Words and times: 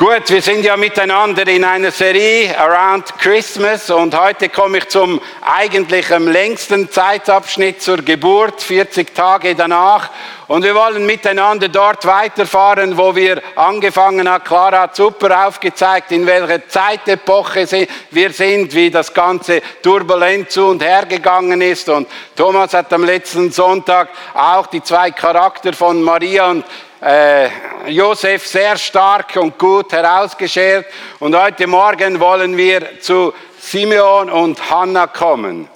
Gut, 0.00 0.30
wir 0.30 0.40
sind 0.40 0.64
ja 0.64 0.78
miteinander 0.78 1.46
in 1.46 1.62
einer 1.62 1.90
Serie 1.90 2.58
Around 2.58 3.18
Christmas 3.18 3.90
und 3.90 4.18
heute 4.18 4.48
komme 4.48 4.78
ich 4.78 4.88
zum 4.88 5.20
eigentlich 5.42 6.10
am 6.10 6.26
längsten 6.26 6.90
Zeitabschnitt 6.90 7.82
zur 7.82 7.98
Geburt, 7.98 8.62
40 8.62 9.14
Tage 9.14 9.54
danach. 9.54 10.08
Und 10.48 10.64
wir 10.64 10.74
wollen 10.74 11.04
miteinander 11.04 11.68
dort 11.68 12.06
weiterfahren, 12.06 12.96
wo 12.96 13.14
wir 13.14 13.42
angefangen 13.56 14.26
haben. 14.26 14.42
Clara 14.42 14.80
hat 14.80 14.96
super 14.96 15.46
aufgezeigt, 15.46 16.12
in 16.12 16.26
welcher 16.26 16.66
Zeitepoche 16.66 17.86
wir 18.10 18.32
sind, 18.32 18.74
wie 18.74 18.90
das 18.90 19.12
Ganze 19.12 19.60
turbulent 19.82 20.50
zu 20.50 20.64
und 20.68 20.82
her 20.82 21.04
gegangen 21.04 21.60
ist. 21.60 21.90
Und 21.90 22.08
Thomas 22.34 22.72
hat 22.72 22.90
am 22.94 23.04
letzten 23.04 23.52
Sonntag 23.52 24.08
auch 24.32 24.66
die 24.68 24.82
zwei 24.82 25.10
Charakter 25.10 25.74
von 25.74 26.02
Maria 26.02 26.52
und 26.52 26.64
äh, 27.00 27.48
Josef 27.88 28.46
sehr 28.46 28.76
stark 28.76 29.36
und 29.36 29.58
gut 29.58 29.92
herausgeschert. 29.92 30.86
Und 31.18 31.34
heute 31.34 31.66
Morgen 31.66 32.20
wollen 32.20 32.56
wir 32.56 33.00
zu 33.00 33.32
Simeon 33.58 34.30
und 34.30 34.70
Hannah 34.70 35.06
kommen. 35.06 35.68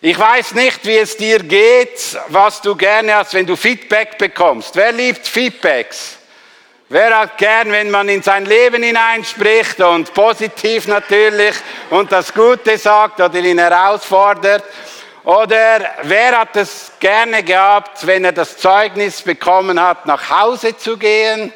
Ich 0.00 0.18
weiß 0.18 0.54
nicht, 0.54 0.86
wie 0.86 0.98
es 0.98 1.16
dir 1.16 1.40
geht, 1.42 2.16
was 2.28 2.60
du 2.60 2.76
gerne 2.76 3.16
hast, 3.16 3.34
wenn 3.34 3.46
du 3.46 3.56
Feedback 3.56 4.18
bekommst. 4.18 4.76
Wer 4.76 4.92
liebt 4.92 5.26
Feedbacks? 5.26 6.18
Wer 6.88 7.18
hat 7.18 7.36
gern, 7.38 7.72
wenn 7.72 7.90
man 7.90 8.08
in 8.08 8.22
sein 8.22 8.46
Leben 8.46 8.82
hineinspricht 8.84 9.80
und 9.80 10.14
positiv 10.14 10.86
natürlich 10.86 11.56
und 11.90 12.12
das 12.12 12.32
Gute 12.32 12.78
sagt 12.78 13.20
oder 13.20 13.38
ihn 13.40 13.58
herausfordert? 13.58 14.62
Oder 15.26 15.80
wer 16.02 16.38
hat 16.38 16.54
es 16.54 16.92
gerne 17.00 17.42
gehabt, 17.42 18.06
wenn 18.06 18.24
er 18.24 18.30
das 18.30 18.58
Zeugnis 18.58 19.22
bekommen 19.22 19.80
hat, 19.80 20.06
nach 20.06 20.30
Hause 20.30 20.76
zu 20.76 20.96
gehen? 20.96 21.52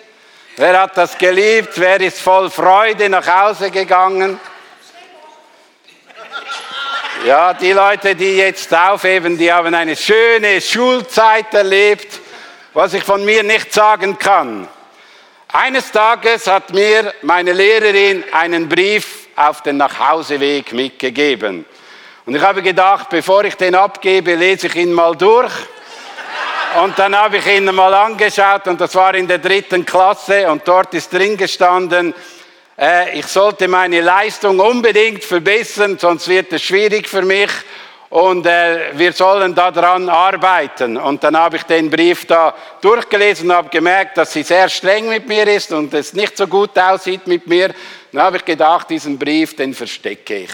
Wer 0.57 0.81
hat 0.81 0.97
das 0.97 1.17
geliebt? 1.17 1.75
Wer 1.77 2.01
ist 2.01 2.21
voll 2.21 2.51
Freude 2.51 3.09
nach 3.09 3.25
Hause 3.29 3.71
gegangen? 3.71 4.41
Ja, 7.25 7.55
die 7.55 7.71
Leute, 7.71 8.17
die 8.17 8.39
jetzt 8.39 8.75
aufheben, 8.75 9.39
die 9.39 9.53
haben 9.53 9.73
eine 9.73 9.95
schöne 9.95 10.61
Schulzeit 10.61 11.55
erlebt, 11.55 12.19
was 12.75 12.93
ich 12.93 13.05
von 13.05 13.25
mir 13.25 13.45
nicht 13.45 13.73
sagen 13.73 14.19
kann. 14.19 14.67
Eines 15.53 15.93
Tages 15.93 16.48
hat 16.48 16.73
mir 16.73 17.15
meine 17.23 17.53
Lehrerin 17.53 18.25
einen 18.33 18.69
Brief 18.69 19.29
auf 19.37 19.63
den 19.63 19.77
Nachhauseweg 19.77 20.73
mitgegeben. 20.73 21.65
Und 22.27 22.37
ich 22.37 22.43
habe 22.43 22.63
gedacht, 22.63 23.09
bevor 23.09 23.45
ich 23.45 23.55
den 23.55 23.75
abgebe, 23.75 24.35
lese 24.35 24.67
ich 24.67 24.77
ihn 24.77 24.93
mal 24.93 25.17
durch. 25.17 25.53
Und 26.83 26.99
dann 26.99 27.17
habe 27.17 27.39
ich 27.39 27.47
ihn 27.47 27.65
mal 27.75 27.93
angeschaut 27.93 28.69
und 28.69 28.81
das 28.81 28.95
war 28.95 29.15
in 29.15 29.27
der 29.27 29.39
dritten 29.39 29.85
Klasse 29.85 30.48
und 30.51 30.67
dort 30.69 30.95
ist 30.95 31.13
drin 31.13 31.37
gestanden, 31.37 32.15
äh, 32.79 33.19
ich 33.19 33.27
sollte 33.27 33.67
meine 33.67 34.01
Leistung 34.01 34.61
unbedingt 34.61 35.25
verbessern, 35.25 35.98
sonst 35.98 36.29
wird 36.29 36.53
es 36.53 36.63
schwierig 36.63 37.09
für 37.09 37.23
mich 37.23 37.51
und 38.09 38.47
äh, 38.47 38.93
wir 38.93 39.13
sollen 39.13 39.55
daran 39.55 40.09
arbeiten. 40.09 40.97
Und 40.97 41.25
dann 41.25 41.37
habe 41.37 41.57
ich 41.57 41.65
den 41.65 41.91
Brief 41.91 42.27
da 42.27 42.55
durchgelesen 42.81 43.51
und 43.51 43.57
habe 43.57 43.69
gemerkt, 43.71 44.17
dass 44.19 44.33
sie 44.33 44.45
sehr 44.45 44.69
streng 44.69 45.09
mit 45.09 45.27
mir 45.27 45.48
ist 45.48 45.73
und 45.73 45.93
es 45.93 46.13
nicht 46.13 46.37
so 46.37 46.47
gut 46.47 46.79
aussieht 46.79 47.27
mit 47.27 47.48
mir. 47.48 47.75
Dann 48.13 48.23
habe 48.23 48.37
ich 48.37 48.45
gedacht, 48.45 48.91
diesen 48.91 49.19
Brief, 49.19 49.57
den 49.57 49.75
verstecke 49.75 50.37
ich 50.37 50.51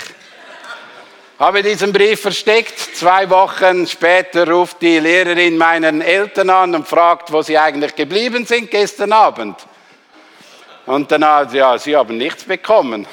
habe 1.38 1.62
diesen 1.62 1.92
Brief 1.92 2.20
versteckt. 2.20 2.78
Zwei 2.78 3.28
Wochen 3.28 3.86
später 3.86 4.48
ruft 4.48 4.80
die 4.80 4.98
Lehrerin 4.98 5.58
meinen 5.58 6.00
Eltern 6.00 6.50
an 6.50 6.74
und 6.74 6.88
fragt, 6.88 7.32
wo 7.32 7.42
sie 7.42 7.58
eigentlich 7.58 7.94
geblieben 7.94 8.46
sind 8.46 8.70
gestern 8.70 9.12
Abend. 9.12 9.56
Und 10.86 11.10
dann 11.10 11.24
hat 11.24 11.52
ja, 11.52 11.76
sie 11.78 11.96
haben 11.96 12.16
nichts 12.16 12.44
bekommen. 12.44 13.06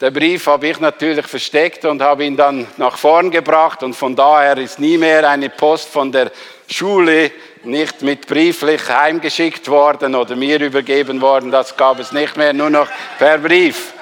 Der 0.00 0.10
Brief 0.10 0.46
habe 0.48 0.66
ich 0.66 0.80
natürlich 0.80 1.26
versteckt 1.26 1.84
und 1.84 2.02
habe 2.02 2.24
ihn 2.24 2.36
dann 2.36 2.66
nach 2.76 2.96
vorn 2.98 3.30
gebracht 3.30 3.84
und 3.84 3.94
von 3.94 4.16
daher 4.16 4.58
ist 4.58 4.80
nie 4.80 4.98
mehr 4.98 5.28
eine 5.28 5.48
Post 5.48 5.88
von 5.88 6.10
der 6.10 6.32
Schule 6.68 7.30
nicht 7.62 8.02
mit 8.02 8.26
brieflich 8.26 8.88
heimgeschickt 8.88 9.68
worden 9.68 10.16
oder 10.16 10.34
mir 10.34 10.60
übergeben 10.60 11.20
worden. 11.20 11.52
Das 11.52 11.76
gab 11.76 12.00
es 12.00 12.10
nicht 12.10 12.36
mehr, 12.36 12.52
nur 12.52 12.68
noch 12.68 12.88
per 13.18 13.38
Brief. 13.38 13.94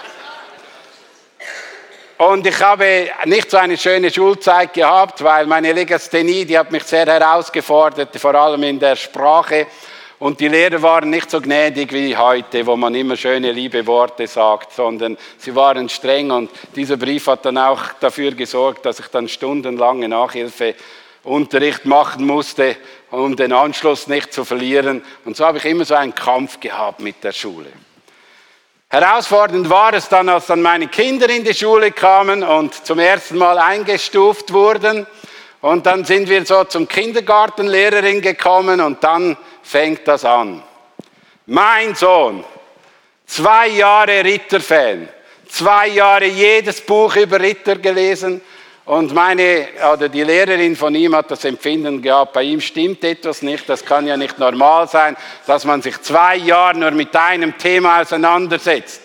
Und 2.20 2.47
ich 2.47 2.60
habe 2.60 3.08
nicht 3.25 3.50
so 3.50 3.56
eine 3.56 3.78
schöne 3.78 4.10
Schulzeit 4.10 4.75
gehabt, 4.75 5.25
weil 5.25 5.47
meine 5.47 5.72
Legasthenie, 5.72 6.44
die 6.44 6.58
hat 6.58 6.70
mich 6.70 6.82
sehr 6.82 7.06
herausgefordert, 7.06 8.14
vor 8.19 8.34
allem 8.34 8.62
in 8.62 8.78
der 8.78 8.94
Sprache. 8.94 9.66
Und 10.19 10.38
die 10.38 10.48
Lehrer 10.48 10.82
waren 10.82 11.08
nicht 11.08 11.31
so 11.31 11.41
gnädig 11.41 11.91
wie 11.94 12.14
heute, 12.14 12.66
wo 12.66 12.76
man 12.76 12.94
immer 12.94 13.16
schöne, 13.16 13.53
liebe 13.53 13.86
Worte 13.86 14.26
sagt, 14.26 14.75
sondern 14.75 15.16
sie 15.38 15.56
waren 15.56 15.88
streng. 15.88 16.31
Und 16.31 16.50
dieser 16.76 16.98
Brief 16.98 17.26
hat 17.26 17.47
dann 17.47 17.56
auch 17.56 17.81
dafür 18.00 18.32
gesorgt, 18.32 18.84
dass 18.84 19.00
ich 19.00 19.06
dann 19.06 19.26
stundenlange 19.26 20.06
Nachhilfeunterricht 20.06 21.87
machen 21.87 22.26
musste, 22.26 22.76
um 23.10 23.34
den 23.34 23.54
Anschluss 23.54 24.08
nicht 24.08 24.34
zu 24.34 24.44
verlieren. 24.44 25.02
Und 25.25 25.38
so 25.38 25.47
habe 25.47 25.56
ich 25.56 25.64
immer 25.64 25.87
so 25.87 25.94
einen 25.94 26.14
Kampf 26.14 26.60
gehabt 26.60 27.00
mit 27.00 27.25
der 27.25 27.32
Schule. 27.32 27.72
Herausfordernd 28.92 29.70
war 29.70 29.94
es 29.94 30.08
dann, 30.08 30.28
als 30.28 30.46
dann 30.46 30.62
meine 30.62 30.88
Kinder 30.88 31.30
in 31.30 31.44
die 31.44 31.54
Schule 31.54 31.92
kamen 31.92 32.42
und 32.42 32.74
zum 32.84 32.98
ersten 32.98 33.38
Mal 33.38 33.56
eingestuft 33.56 34.52
wurden. 34.52 35.06
Und 35.60 35.86
dann 35.86 36.04
sind 36.04 36.28
wir 36.28 36.44
so 36.44 36.64
zum 36.64 36.88
Kindergartenlehrerin 36.88 38.20
gekommen 38.20 38.80
und 38.80 39.04
dann 39.04 39.36
fängt 39.62 40.08
das 40.08 40.24
an. 40.24 40.64
Mein 41.46 41.94
Sohn, 41.94 42.42
zwei 43.26 43.68
Jahre 43.68 44.24
Ritterfan, 44.24 45.08
zwei 45.48 45.86
Jahre 45.86 46.26
jedes 46.26 46.80
Buch 46.80 47.14
über 47.14 47.38
Ritter 47.38 47.76
gelesen, 47.76 48.40
und 48.90 49.14
meine, 49.14 49.68
oder 49.94 50.08
die 50.08 50.24
Lehrerin 50.24 50.74
von 50.74 50.92
ihm 50.96 51.14
hat 51.14 51.30
das 51.30 51.44
Empfinden 51.44 52.02
gehabt, 52.02 52.32
bei 52.32 52.42
ihm 52.42 52.60
stimmt 52.60 53.04
etwas 53.04 53.40
nicht, 53.40 53.68
das 53.68 53.84
kann 53.84 54.04
ja 54.04 54.16
nicht 54.16 54.36
normal 54.36 54.88
sein, 54.88 55.16
dass 55.46 55.64
man 55.64 55.80
sich 55.80 56.02
zwei 56.02 56.34
Jahre 56.34 56.76
nur 56.76 56.90
mit 56.90 57.14
einem 57.14 57.56
Thema 57.56 58.00
auseinandersetzt. 58.00 59.02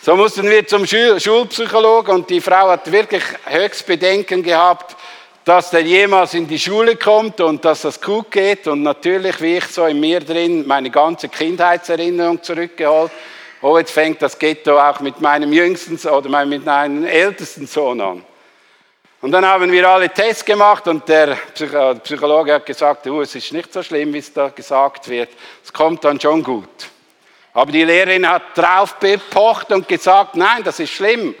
So 0.00 0.16
mussten 0.16 0.48
wir 0.48 0.66
zum 0.66 0.86
Schulpsychologen 0.86 2.14
und 2.14 2.30
die 2.30 2.40
Frau 2.40 2.70
hat 2.70 2.90
wirklich 2.90 3.22
höchst 3.44 3.84
Bedenken 3.84 4.42
gehabt, 4.42 4.96
dass 5.44 5.68
der 5.68 5.82
jemals 5.82 6.32
in 6.32 6.48
die 6.48 6.58
Schule 6.58 6.96
kommt 6.96 7.42
und 7.42 7.62
dass 7.62 7.82
das 7.82 8.00
gut 8.00 8.30
geht. 8.30 8.66
Und 8.66 8.82
natürlich, 8.82 9.42
wie 9.42 9.58
ich 9.58 9.66
so 9.66 9.84
in 9.84 10.00
mir 10.00 10.20
drin, 10.20 10.66
meine 10.66 10.88
ganze 10.88 11.28
Kindheitserinnerung 11.28 12.42
zurückgeholt. 12.42 13.10
Oh, 13.60 13.76
jetzt 13.76 13.90
fängt 13.90 14.22
das 14.22 14.38
Ghetto 14.38 14.78
auch 14.80 15.00
mit 15.00 15.20
meinem 15.20 15.52
jüngsten 15.52 15.98
oder 16.08 16.46
mit 16.46 16.64
meinem 16.64 17.04
ältesten 17.04 17.66
Sohn 17.66 18.00
an. 18.00 18.24
Und 19.22 19.32
dann 19.32 19.44
haben 19.44 19.70
wir 19.70 19.86
alle 19.86 20.08
Tests 20.08 20.44
gemacht 20.44 20.88
und 20.88 21.06
der 21.06 21.36
Psychologe 22.02 22.54
hat 22.54 22.64
gesagt, 22.64 23.06
oh, 23.06 23.20
es 23.20 23.34
ist 23.34 23.52
nicht 23.52 23.70
so 23.70 23.82
schlimm, 23.82 24.14
wie 24.14 24.18
es 24.18 24.32
da 24.32 24.48
gesagt 24.48 25.08
wird. 25.08 25.28
Es 25.62 25.70
kommt 25.70 26.04
dann 26.04 26.18
schon 26.18 26.42
gut. 26.42 26.88
Aber 27.52 27.70
die 27.70 27.84
Lehrerin 27.84 28.26
hat 28.26 28.56
drauf 28.56 28.94
bepocht 28.94 29.72
und 29.72 29.86
gesagt, 29.86 30.36
nein, 30.36 30.62
das 30.64 30.80
ist 30.80 30.90
schlimm. 30.90 31.34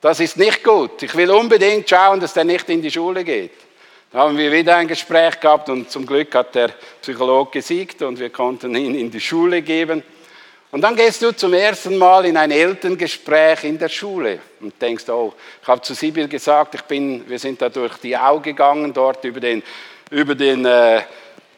Das 0.00 0.20
ist 0.20 0.36
nicht 0.36 0.62
gut. 0.62 1.02
Ich 1.02 1.16
will 1.16 1.30
unbedingt 1.30 1.90
schauen, 1.90 2.20
dass 2.20 2.34
der 2.34 2.44
nicht 2.44 2.68
in 2.68 2.82
die 2.82 2.90
Schule 2.90 3.24
geht. 3.24 3.52
Da 4.12 4.20
haben 4.20 4.38
wir 4.38 4.52
wieder 4.52 4.76
ein 4.76 4.86
Gespräch 4.86 5.40
gehabt 5.40 5.68
und 5.68 5.90
zum 5.90 6.06
Glück 6.06 6.32
hat 6.36 6.54
der 6.54 6.68
Psychologe 7.02 7.50
gesiegt 7.50 8.00
und 8.02 8.20
wir 8.20 8.30
konnten 8.30 8.76
ihn 8.76 8.94
in 8.94 9.10
die 9.10 9.20
Schule 9.20 9.62
geben. 9.62 10.04
Und 10.70 10.82
dann 10.82 10.96
gehst 10.96 11.22
du 11.22 11.32
zum 11.32 11.54
ersten 11.54 11.96
Mal 11.96 12.26
in 12.26 12.36
ein 12.36 12.50
Elterngespräch 12.50 13.64
in 13.64 13.78
der 13.78 13.88
Schule 13.88 14.38
und 14.60 14.80
denkst, 14.80 15.08
oh, 15.08 15.32
ich 15.62 15.68
habe 15.68 15.80
zu 15.80 15.94
Sibyl 15.94 16.28
gesagt, 16.28 16.74
ich 16.74 16.82
bin, 16.82 17.26
wir 17.28 17.38
sind 17.38 17.62
da 17.62 17.70
durch 17.70 17.96
die 17.96 18.16
Au 18.16 18.38
gegangen, 18.38 18.92
dort 18.92 19.24
über 19.24 19.40
den, 19.40 19.62
über 20.10 20.34
den 20.34 20.66
äh, 20.66 21.00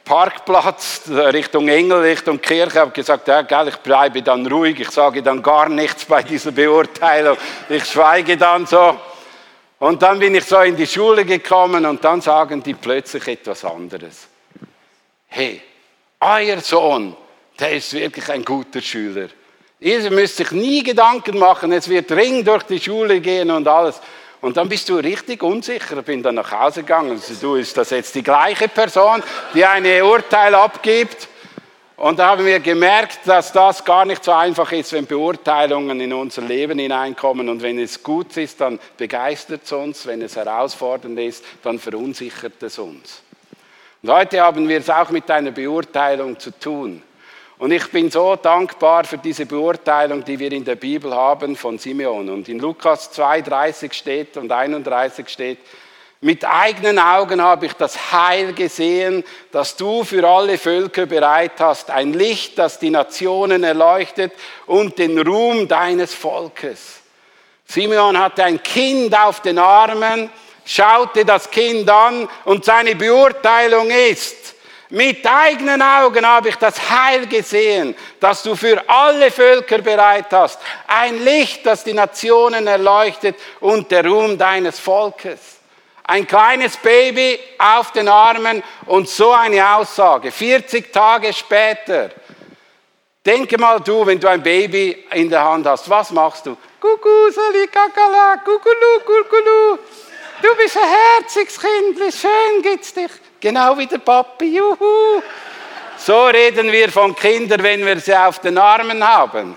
Parkplatz 0.04 1.02
Richtung 1.08 1.66
Engel, 1.68 2.02
Richtung 2.02 2.40
Kirche, 2.40 2.80
habe 2.80 2.92
gesagt, 2.92 3.26
ja, 3.26 3.42
gell, 3.42 3.68
ich 3.68 3.76
bleibe 3.78 4.22
dann 4.22 4.46
ruhig, 4.46 4.78
ich 4.78 4.90
sage 4.90 5.22
dann 5.22 5.42
gar 5.42 5.68
nichts 5.68 6.04
bei 6.04 6.22
dieser 6.22 6.52
Beurteilung, 6.52 7.36
ich 7.68 7.84
schweige 7.84 8.36
dann 8.36 8.64
so. 8.66 8.96
Und 9.80 10.02
dann 10.02 10.20
bin 10.20 10.36
ich 10.36 10.44
so 10.44 10.60
in 10.60 10.76
die 10.76 10.86
Schule 10.86 11.24
gekommen 11.24 11.84
und 11.84 12.04
dann 12.04 12.20
sagen 12.20 12.62
die 12.62 12.74
plötzlich 12.74 13.26
etwas 13.26 13.64
anderes. 13.64 14.28
Hey, 15.26 15.62
euer 16.20 16.60
Sohn 16.60 17.16
der 17.60 17.72
ist 17.72 17.92
wirklich 17.92 18.28
ein 18.30 18.44
guter 18.44 18.80
Schüler. 18.80 19.28
Ihr 19.80 20.10
müsst 20.10 20.36
sich 20.36 20.50
nie 20.50 20.82
Gedanken 20.82 21.38
machen, 21.38 21.72
es 21.72 21.88
wird 21.88 22.12
ring 22.12 22.44
durch 22.44 22.64
die 22.64 22.80
Schule 22.80 23.20
gehen 23.20 23.50
und 23.50 23.66
alles. 23.66 24.00
Und 24.40 24.56
dann 24.56 24.68
bist 24.68 24.88
du 24.88 24.96
richtig 24.96 25.42
unsicher. 25.42 26.00
Bin 26.02 26.22
dann 26.22 26.36
nach 26.36 26.50
Hause 26.50 26.80
gegangen. 26.80 27.10
Also, 27.12 27.34
du, 27.40 27.54
ist 27.56 27.76
das 27.76 27.90
jetzt 27.90 28.14
die 28.14 28.22
gleiche 28.22 28.68
Person, 28.68 29.22
die 29.54 29.64
ein 29.64 29.84
Urteil 30.02 30.54
abgibt? 30.54 31.28
Und 31.96 32.18
da 32.18 32.28
haben 32.28 32.46
wir 32.46 32.60
gemerkt, 32.60 33.20
dass 33.26 33.52
das 33.52 33.84
gar 33.84 34.06
nicht 34.06 34.24
so 34.24 34.32
einfach 34.32 34.72
ist, 34.72 34.94
wenn 34.94 35.04
Beurteilungen 35.04 36.00
in 36.00 36.14
unser 36.14 36.40
Leben 36.40 36.78
hineinkommen. 36.78 37.50
Und 37.50 37.60
wenn 37.60 37.78
es 37.78 38.02
gut 38.02 38.34
ist, 38.38 38.62
dann 38.62 38.80
begeistert 38.96 39.64
es 39.64 39.72
uns. 39.72 40.06
Wenn 40.06 40.22
es 40.22 40.36
herausfordernd 40.36 41.18
ist, 41.18 41.44
dann 41.62 41.78
verunsichert 41.78 42.62
es 42.62 42.78
uns. 42.78 43.22
Und 44.02 44.10
heute 44.10 44.40
haben 44.40 44.66
wir 44.66 44.78
es 44.78 44.88
auch 44.88 45.10
mit 45.10 45.30
einer 45.30 45.50
Beurteilung 45.50 46.38
zu 46.38 46.58
tun. 46.58 47.02
Und 47.60 47.72
ich 47.72 47.90
bin 47.90 48.10
so 48.10 48.36
dankbar 48.36 49.04
für 49.04 49.18
diese 49.18 49.44
Beurteilung, 49.44 50.24
die 50.24 50.38
wir 50.38 50.50
in 50.50 50.64
der 50.64 50.76
Bibel 50.76 51.14
haben 51.14 51.54
von 51.56 51.76
Simeon. 51.76 52.30
Und 52.30 52.48
in 52.48 52.58
Lukas 52.58 53.12
2,30 53.14 53.92
steht 53.92 54.38
und 54.38 54.50
31 54.50 55.28
steht, 55.28 55.58
mit 56.22 56.42
eigenen 56.42 56.98
Augen 56.98 57.42
habe 57.42 57.66
ich 57.66 57.74
das 57.74 58.12
Heil 58.12 58.54
gesehen, 58.54 59.24
das 59.52 59.76
du 59.76 60.04
für 60.04 60.26
alle 60.26 60.56
Völker 60.56 61.04
bereit 61.04 61.60
hast, 61.60 61.90
ein 61.90 62.14
Licht, 62.14 62.58
das 62.58 62.78
die 62.78 62.88
Nationen 62.88 63.62
erleuchtet 63.62 64.32
und 64.64 64.98
den 64.98 65.18
Ruhm 65.18 65.68
deines 65.68 66.14
Volkes. 66.14 67.00
Simeon 67.66 68.18
hatte 68.18 68.42
ein 68.42 68.62
Kind 68.62 69.14
auf 69.14 69.42
den 69.42 69.58
Armen, 69.58 70.30
schaute 70.64 71.26
das 71.26 71.50
Kind 71.50 71.90
an 71.90 72.26
und 72.46 72.64
seine 72.64 72.96
Beurteilung 72.96 73.90
ist, 73.90 74.54
mit 74.90 75.24
eigenen 75.24 75.80
Augen 75.80 76.26
habe 76.26 76.48
ich 76.48 76.56
das 76.56 76.90
Heil 76.90 77.26
gesehen, 77.26 77.94
das 78.18 78.42
du 78.42 78.56
für 78.56 78.82
alle 78.88 79.30
Völker 79.30 79.78
bereit 79.78 80.26
hast, 80.32 80.58
ein 80.86 81.22
Licht, 81.24 81.64
das 81.64 81.84
die 81.84 81.92
Nationen 81.92 82.66
erleuchtet 82.66 83.36
und 83.60 83.90
der 83.90 84.04
Ruhm 84.04 84.36
deines 84.36 84.80
Volkes. 84.80 85.38
Ein 86.02 86.26
kleines 86.26 86.76
Baby 86.76 87.38
auf 87.56 87.92
den 87.92 88.08
Armen 88.08 88.64
und 88.86 89.08
so 89.08 89.30
eine 89.30 89.76
Aussage. 89.76 90.32
40 90.32 90.92
Tage 90.92 91.32
später. 91.32 92.10
Denke 93.24 93.58
mal 93.58 93.78
du, 93.80 94.04
wenn 94.04 94.18
du 94.18 94.28
ein 94.28 94.42
Baby 94.42 95.06
in 95.12 95.30
der 95.30 95.44
Hand 95.44 95.66
hast, 95.68 95.88
was 95.88 96.10
machst 96.10 96.46
du? 96.46 96.56
Kuckuck, 96.80 97.32
sali, 97.32 97.68
kakala, 97.68 98.38
kukulu, 98.38 99.00
kukulu. 99.04 99.78
Du 100.42 100.56
bist 100.56 100.76
ein 100.76 100.82
herziges 100.82 101.60
Kind, 101.60 102.00
wie 102.00 102.10
schön 102.10 102.62
geht's 102.62 102.92
dich. 102.92 103.10
Genau 103.40 103.76
wie 103.78 103.86
der 103.86 103.98
Papi, 103.98 104.56
juhu. 104.56 105.22
So 105.96 106.26
reden 106.26 106.70
wir 106.70 106.90
von 106.90 107.14
Kindern, 107.14 107.62
wenn 107.62 107.84
wir 107.84 107.98
sie 107.98 108.14
auf 108.14 108.38
den 108.38 108.58
Armen 108.58 109.06
haben. 109.06 109.56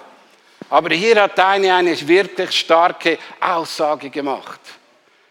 Aber 0.70 0.94
hier 0.94 1.22
hat 1.22 1.40
eine 1.40 1.74
eine 1.74 2.08
wirklich 2.08 2.60
starke 2.60 3.18
Aussage 3.40 4.10
gemacht. 4.10 4.60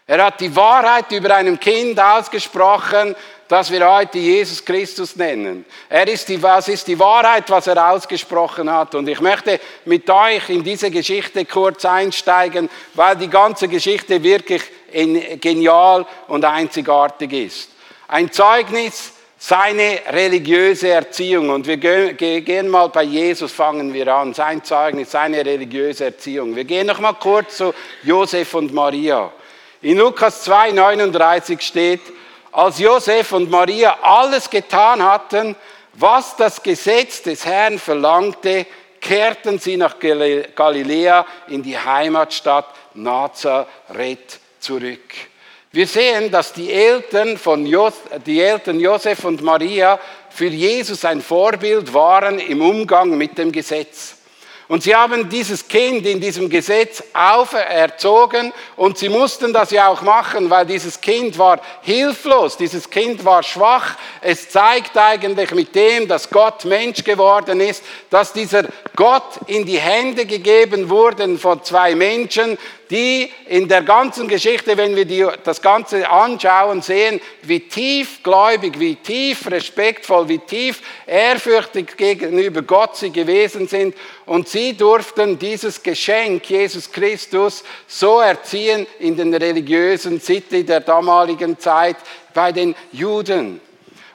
Er 0.05 0.25
hat 0.25 0.39
die 0.39 0.55
Wahrheit 0.55 1.11
über 1.11 1.35
einem 1.35 1.59
Kind 1.59 1.99
ausgesprochen, 1.99 3.15
das 3.47 3.71
wir 3.71 3.89
heute 3.89 4.19
Jesus 4.19 4.63
Christus 4.63 5.15
nennen. 5.15 5.65
Er 5.89 6.07
ist 6.07 6.27
die, 6.29 6.41
was 6.41 6.67
ist 6.67 6.87
die 6.87 6.97
Wahrheit, 6.99 7.49
was 7.49 7.67
er 7.67 7.91
ausgesprochen 7.91 8.71
hat. 8.71 8.95
Und 8.95 9.07
ich 9.07 9.19
möchte 9.21 9.59
mit 9.85 10.09
euch 10.09 10.49
in 10.49 10.63
diese 10.63 10.91
Geschichte 10.91 11.45
kurz 11.45 11.85
einsteigen, 11.85 12.69
weil 12.93 13.15
die 13.15 13.29
ganze 13.29 13.67
Geschichte 13.67 14.21
wirklich 14.21 14.63
genial 15.39 16.05
und 16.27 16.45
einzigartig 16.45 17.33
ist. 17.33 17.72
Ein 18.07 18.31
Zeugnis, 18.31 19.13
seine 19.37 19.99
religiöse 20.09 20.89
Erziehung. 20.89 21.49
Und 21.49 21.67
wir 21.67 21.77
gehen 21.77 22.69
mal 22.69 22.87
bei 22.87 23.03
Jesus, 23.03 23.51
fangen 23.51 23.93
wir 23.93 24.07
an. 24.07 24.33
Sein 24.33 24.63
Zeugnis, 24.63 25.11
seine 25.11 25.45
religiöse 25.45 26.05
Erziehung. 26.05 26.55
Wir 26.55 26.63
gehen 26.63 26.87
noch 26.87 26.99
mal 26.99 27.13
kurz 27.13 27.57
zu 27.57 27.73
Josef 28.03 28.53
und 28.53 28.73
Maria. 28.73 29.31
In 29.81 29.97
Lukas 29.97 30.43
2, 30.43 30.71
39 30.71 31.61
steht, 31.61 32.01
als 32.53 32.79
Josef 32.79 33.33
und 33.33 33.49
Maria 33.49 33.97
alles 34.01 34.49
getan 34.49 35.03
hatten, 35.03 35.57
was 35.95 36.37
das 36.37 36.63
Gesetz 36.63 37.21
des 37.21 37.45
Herrn 37.45 37.77
verlangte, 37.77 38.65
kehrten 39.01 39.59
sie 39.59 39.75
nach 39.75 39.97
Galiläa 39.99 41.25
in 41.49 41.61
die 41.61 41.77
Heimatstadt 41.77 42.67
Nazareth 42.93 44.39
zurück. 44.59 45.01
Wir 45.75 45.87
sehen, 45.87 46.29
dass 46.29 46.53
die 46.53 46.71
Eltern, 46.71 47.35
von 47.35 47.65
Jos 47.65 47.95
die 48.27 48.39
Eltern 48.39 48.79
Josef 48.79 49.25
und 49.25 49.41
Maria 49.41 49.99
für 50.29 50.45
Jesus 50.45 51.03
ein 51.03 51.19
Vorbild 51.19 51.91
waren 51.95 52.37
im 52.37 52.61
Umgang 52.61 53.17
mit 53.17 53.39
dem 53.39 53.51
Gesetz. 53.51 54.17
Und 54.67 54.83
sie 54.83 54.95
haben 54.95 55.29
dieses 55.29 55.67
Kind 55.67 56.05
in 56.05 56.21
diesem 56.21 56.47
Gesetz 56.47 57.03
auferzogen 57.11 58.53
und 58.75 58.99
sie 58.99 59.09
mussten 59.09 59.51
das 59.51 59.71
ja 59.71 59.87
auch 59.87 60.03
machen, 60.03 60.47
weil 60.49 60.67
dieses 60.67 61.01
Kind 61.01 61.37
war 61.39 61.59
hilflos, 61.81 62.55
dieses 62.55 62.87
Kind 62.87 63.25
war 63.25 63.41
schwach. 63.41 63.95
Es 64.21 64.49
zeigt 64.49 64.95
eigentlich 64.95 65.51
mit 65.51 65.73
dem, 65.73 66.07
dass 66.07 66.29
Gott 66.29 66.65
Mensch 66.65 67.03
geworden 67.03 67.59
ist, 67.59 67.83
dass 68.11 68.31
dieser 68.31 68.65
Gott 68.95 69.39
in 69.47 69.65
die 69.65 69.79
Hände 69.79 70.27
gegeben 70.27 70.87
wurde 70.87 71.37
von 71.39 71.63
zwei 71.63 71.95
Menschen, 71.95 72.59
die 72.91 73.31
in 73.47 73.67
der 73.67 73.81
ganzen 73.81 74.27
Geschichte, 74.27 74.77
wenn 74.77 74.95
wir 74.95 75.05
die, 75.05 75.25
das 75.43 75.63
Ganze 75.63 76.07
anschauen, 76.07 76.83
sehen, 76.83 77.19
wie 77.41 77.61
tiefgläubig, 77.61 78.79
wie 78.79 78.95
tief 78.95 79.49
respektvoll, 79.49 80.29
wie 80.29 80.37
tief 80.37 80.81
ehrfürchtig 81.07 81.97
gegenüber 81.97 82.61
Gott 82.61 82.95
sie 82.95 83.09
gewesen 83.09 83.67
sind. 83.67 83.95
Und 84.27 84.47
sie 84.47 84.77
durften 84.77 85.39
dieses 85.39 85.81
Geschenk, 85.81 86.47
Jesus 86.47 86.91
Christus, 86.91 87.63
so 87.87 88.19
erziehen 88.19 88.85
in 88.99 89.17
den 89.17 89.33
religiösen 89.33 90.19
Sitte 90.19 90.63
der 90.63 90.81
damaligen 90.81 91.57
Zeit 91.57 91.97
bei 92.35 92.51
den 92.51 92.75
Juden. 92.91 93.59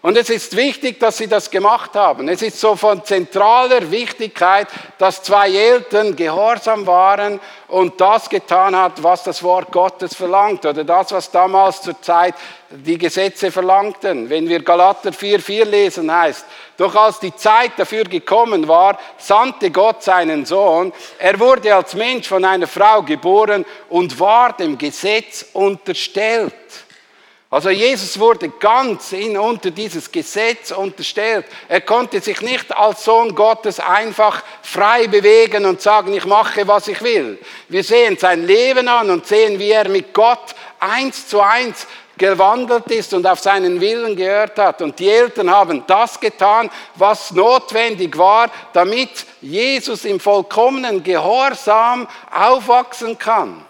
Und 0.01 0.17
es 0.17 0.31
ist 0.31 0.55
wichtig, 0.55 1.01
dass 1.01 1.17
sie 1.17 1.27
das 1.27 1.51
gemacht 1.51 1.95
haben. 1.95 2.29
Es 2.29 2.41
ist 2.41 2.61
so 2.61 2.77
von 2.77 3.05
zentraler 3.05 3.91
Wichtigkeit, 3.91 4.69
dass 4.97 5.25
zwei 5.25 5.51
Eltern 5.51 6.15
gehorsam 6.15 6.87
waren 6.87 7.41
und 7.67 8.01
das 8.01 8.29
getan 8.29 8.77
hat, 8.77 9.03
was 9.03 9.25
das 9.25 9.43
Wort 9.43 9.73
Gottes 9.73 10.15
verlangt 10.15 10.65
oder 10.65 10.85
das, 10.85 11.11
was 11.11 11.29
damals 11.33 11.83
zur 11.83 12.01
Zeit 12.01 12.35
die 12.71 12.97
Gesetze 12.97 13.51
verlangten. 13.51 14.31
Wenn 14.31 14.49
wir 14.49 14.63
Galater 14.63 15.11
4,4 15.11 15.65
lesen, 15.65 16.15
heißt, 16.15 16.47
doch 16.77 16.95
als 16.95 17.19
die 17.19 17.35
Zeit 17.35 17.73
dafür 17.77 18.05
gekommen 18.05 18.69
war, 18.69 18.97
sandte 19.17 19.73
Gott 19.73 20.05
seinen 20.05 20.47
Sohn. 20.47 20.93
Er 21.19 21.41
wurde 21.41 21.75
als 21.75 21.95
Mensch 21.95 22.29
von 22.29 22.45
einer 22.45 22.69
Frau 22.69 23.03
geboren 23.03 23.65
und 23.89 24.21
war 24.21 24.53
dem 24.53 24.79
Gesetz 24.79 25.47
unterstellt. 25.53 26.55
Also 27.51 27.71
Jesus 27.71 28.19
wurde 28.19 28.51
ganz 28.51 29.13
in, 29.13 29.39
unter 29.39 29.71
dieses 29.71 30.13
Gesetz 30.13 30.71
unterstellt. 30.71 31.47
Er 31.67 31.81
konnte 31.81 32.21
sich 32.21 32.43
nicht 32.43 32.77
als 32.77 33.05
Sohn 33.05 33.35
Gottes 33.35 33.81
einfach 33.81 34.43
frei 34.63 35.07
bewegen 35.07 35.65
und 35.65 35.81
sagen, 35.81 36.13
ich 36.13 36.27
mache, 36.27 36.69
was 36.69 36.89
ich 36.89 37.01
will. 37.01 37.39
Wir 37.71 37.83
sehen 37.83 38.19
sein 38.19 38.47
Leben 38.47 38.87
an 38.87 39.09
und 39.09 39.27
sehen, 39.27 39.59
wie 39.59 39.71
er 39.71 39.89
mit 39.89 40.13
Gott 40.13 40.55
eins 40.79 41.27
zu 41.27 41.41
eins 41.41 41.87
gewandelt 42.19 42.91
ist 42.91 43.15
und 43.15 43.27
auf 43.27 43.39
seinen 43.39 43.81
Willen 43.81 44.15
gehört 44.15 44.59
hat. 44.59 44.83
Und 44.83 44.99
die 44.99 45.09
Eltern 45.09 45.51
haben 45.51 45.85
das 45.87 46.21
getan, 46.21 46.69
was 46.97 47.31
notwendig 47.31 48.19
war, 48.19 48.51
damit 48.75 49.25
Jesus 49.41 50.05
im 50.05 50.21
vollkommenen 50.21 51.03
Gehorsam 51.03 52.07
aufwachsen 52.31 53.17
kann. 53.17 53.65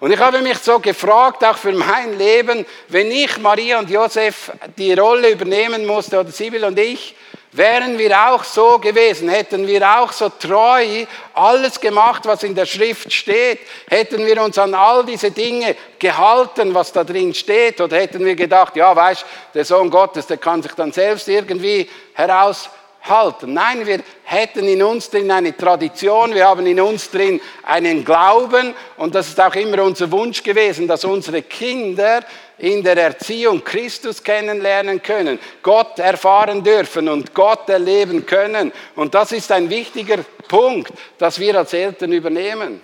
Und 0.00 0.10
ich 0.10 0.18
habe 0.18 0.40
mich 0.40 0.56
so 0.58 0.78
gefragt, 0.78 1.44
auch 1.44 1.58
für 1.58 1.72
mein 1.72 2.16
Leben, 2.16 2.64
wenn 2.88 3.10
ich 3.10 3.36
Maria 3.36 3.78
und 3.78 3.90
Josef 3.90 4.50
die 4.78 4.94
Rolle 4.94 5.30
übernehmen 5.30 5.84
musste, 5.84 6.18
oder 6.18 6.30
Sibyl 6.30 6.64
und 6.64 6.78
ich, 6.78 7.14
wären 7.52 7.98
wir 7.98 8.30
auch 8.30 8.42
so 8.42 8.78
gewesen, 8.78 9.28
hätten 9.28 9.66
wir 9.66 9.86
auch 10.00 10.10
so 10.12 10.30
treu 10.30 11.04
alles 11.34 11.78
gemacht, 11.78 12.22
was 12.24 12.44
in 12.44 12.54
der 12.54 12.64
Schrift 12.64 13.12
steht, 13.12 13.58
hätten 13.88 14.24
wir 14.24 14.42
uns 14.42 14.56
an 14.56 14.72
all 14.72 15.04
diese 15.04 15.32
Dinge 15.32 15.76
gehalten, 15.98 16.72
was 16.72 16.92
da 16.92 17.04
drin 17.04 17.34
steht, 17.34 17.78
oder 17.80 17.98
hätten 17.98 18.24
wir 18.24 18.36
gedacht, 18.36 18.76
ja, 18.76 18.96
weißt, 18.96 19.26
der 19.52 19.66
Sohn 19.66 19.90
Gottes, 19.90 20.26
der 20.26 20.38
kann 20.38 20.62
sich 20.62 20.72
dann 20.72 20.92
selbst 20.92 21.28
irgendwie 21.28 21.90
heraus 22.14 22.70
halten. 23.02 23.54
Nein, 23.54 23.86
wir 23.86 24.00
hätten 24.24 24.66
in 24.66 24.82
uns 24.82 25.10
drin 25.10 25.30
eine 25.30 25.56
Tradition, 25.56 26.34
wir 26.34 26.46
haben 26.46 26.66
in 26.66 26.80
uns 26.80 27.10
drin 27.10 27.40
einen 27.62 28.04
Glauben 28.04 28.74
und 28.96 29.14
das 29.14 29.28
ist 29.28 29.40
auch 29.40 29.54
immer 29.54 29.82
unser 29.82 30.10
Wunsch 30.10 30.42
gewesen, 30.42 30.86
dass 30.86 31.04
unsere 31.04 31.42
Kinder 31.42 32.22
in 32.58 32.82
der 32.82 32.96
Erziehung 32.96 33.64
Christus 33.64 34.22
kennenlernen 34.22 35.02
können, 35.02 35.38
Gott 35.62 35.98
erfahren 35.98 36.62
dürfen 36.62 37.08
und 37.08 37.34
Gott 37.34 37.68
erleben 37.68 38.26
können. 38.26 38.72
Und 38.96 39.14
das 39.14 39.32
ist 39.32 39.50
ein 39.50 39.70
wichtiger 39.70 40.18
Punkt, 40.48 40.92
dass 41.18 41.38
wir 41.38 41.56
als 41.56 41.72
Eltern 41.72 42.12
übernehmen. 42.12 42.80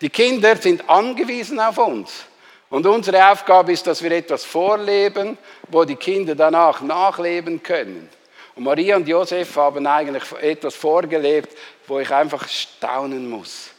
Die 0.00 0.10
Kinder 0.10 0.56
sind 0.56 0.88
angewiesen 0.88 1.58
auf 1.60 1.78
uns. 1.78 2.24
Und 2.70 2.86
unsere 2.86 3.30
Aufgabe 3.30 3.72
ist, 3.72 3.86
dass 3.86 4.00
wir 4.02 4.12
etwas 4.12 4.44
vorleben, 4.44 5.36
wo 5.68 5.84
die 5.84 5.96
Kinder 5.96 6.36
danach 6.36 6.80
nachleben 6.80 7.62
können. 7.62 8.08
Und 8.54 8.64
Maria 8.64 8.96
und 8.96 9.08
Josef 9.08 9.56
haben 9.56 9.86
eigentlich 9.86 10.24
etwas 10.40 10.74
vorgelebt, 10.74 11.56
wo 11.86 12.00
ich 12.00 12.10
einfach 12.10 12.48
staunen 12.48 13.28
muss. 13.28 13.70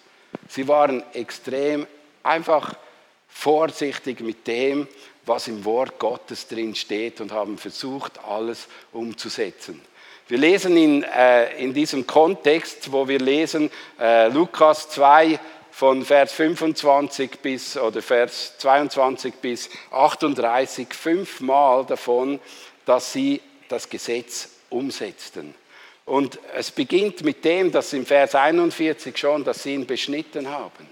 Sie 0.47 0.67
waren 0.67 1.03
extrem 1.13 1.87
einfach 2.23 2.75
vorsichtig 3.27 4.21
mit 4.21 4.47
dem, 4.47 4.87
was 5.25 5.47
im 5.47 5.63
Wort 5.65 5.99
Gottes 5.99 6.47
drin 6.47 6.75
steht 6.75 7.21
und 7.21 7.31
haben 7.31 7.57
versucht, 7.57 8.19
alles 8.27 8.67
umzusetzen. 8.91 9.81
Wir 10.27 10.37
lesen 10.37 10.77
in, 10.77 11.03
äh, 11.03 11.57
in 11.57 11.73
diesem 11.73 12.07
Kontext, 12.07 12.91
wo 12.91 13.07
wir 13.07 13.19
lesen 13.19 13.69
äh, 13.99 14.29
Lukas 14.29 14.89
2 14.89 15.39
von 15.71 16.05
Vers 16.05 16.33
25 16.33 17.39
bis 17.39 17.77
oder 17.77 18.01
Vers 18.01 18.57
22 18.57 19.33
bis 19.35 19.69
38 19.91 20.93
fünfmal 20.93 21.85
davon, 21.85 22.39
dass 22.85 23.13
sie 23.13 23.41
das 23.67 23.89
Gesetz 23.89 24.49
umsetzten. 24.71 25.53
Und 26.05 26.39
es 26.55 26.71
beginnt 26.71 27.23
mit 27.23 27.45
dem, 27.45 27.71
dass 27.71 27.93
im 27.93 28.05
Vers 28.05 28.35
41 28.35 29.15
schon, 29.15 29.43
dass 29.43 29.63
sie 29.63 29.75
ihn 29.75 29.85
beschnitten 29.85 30.49
haben. 30.49 30.89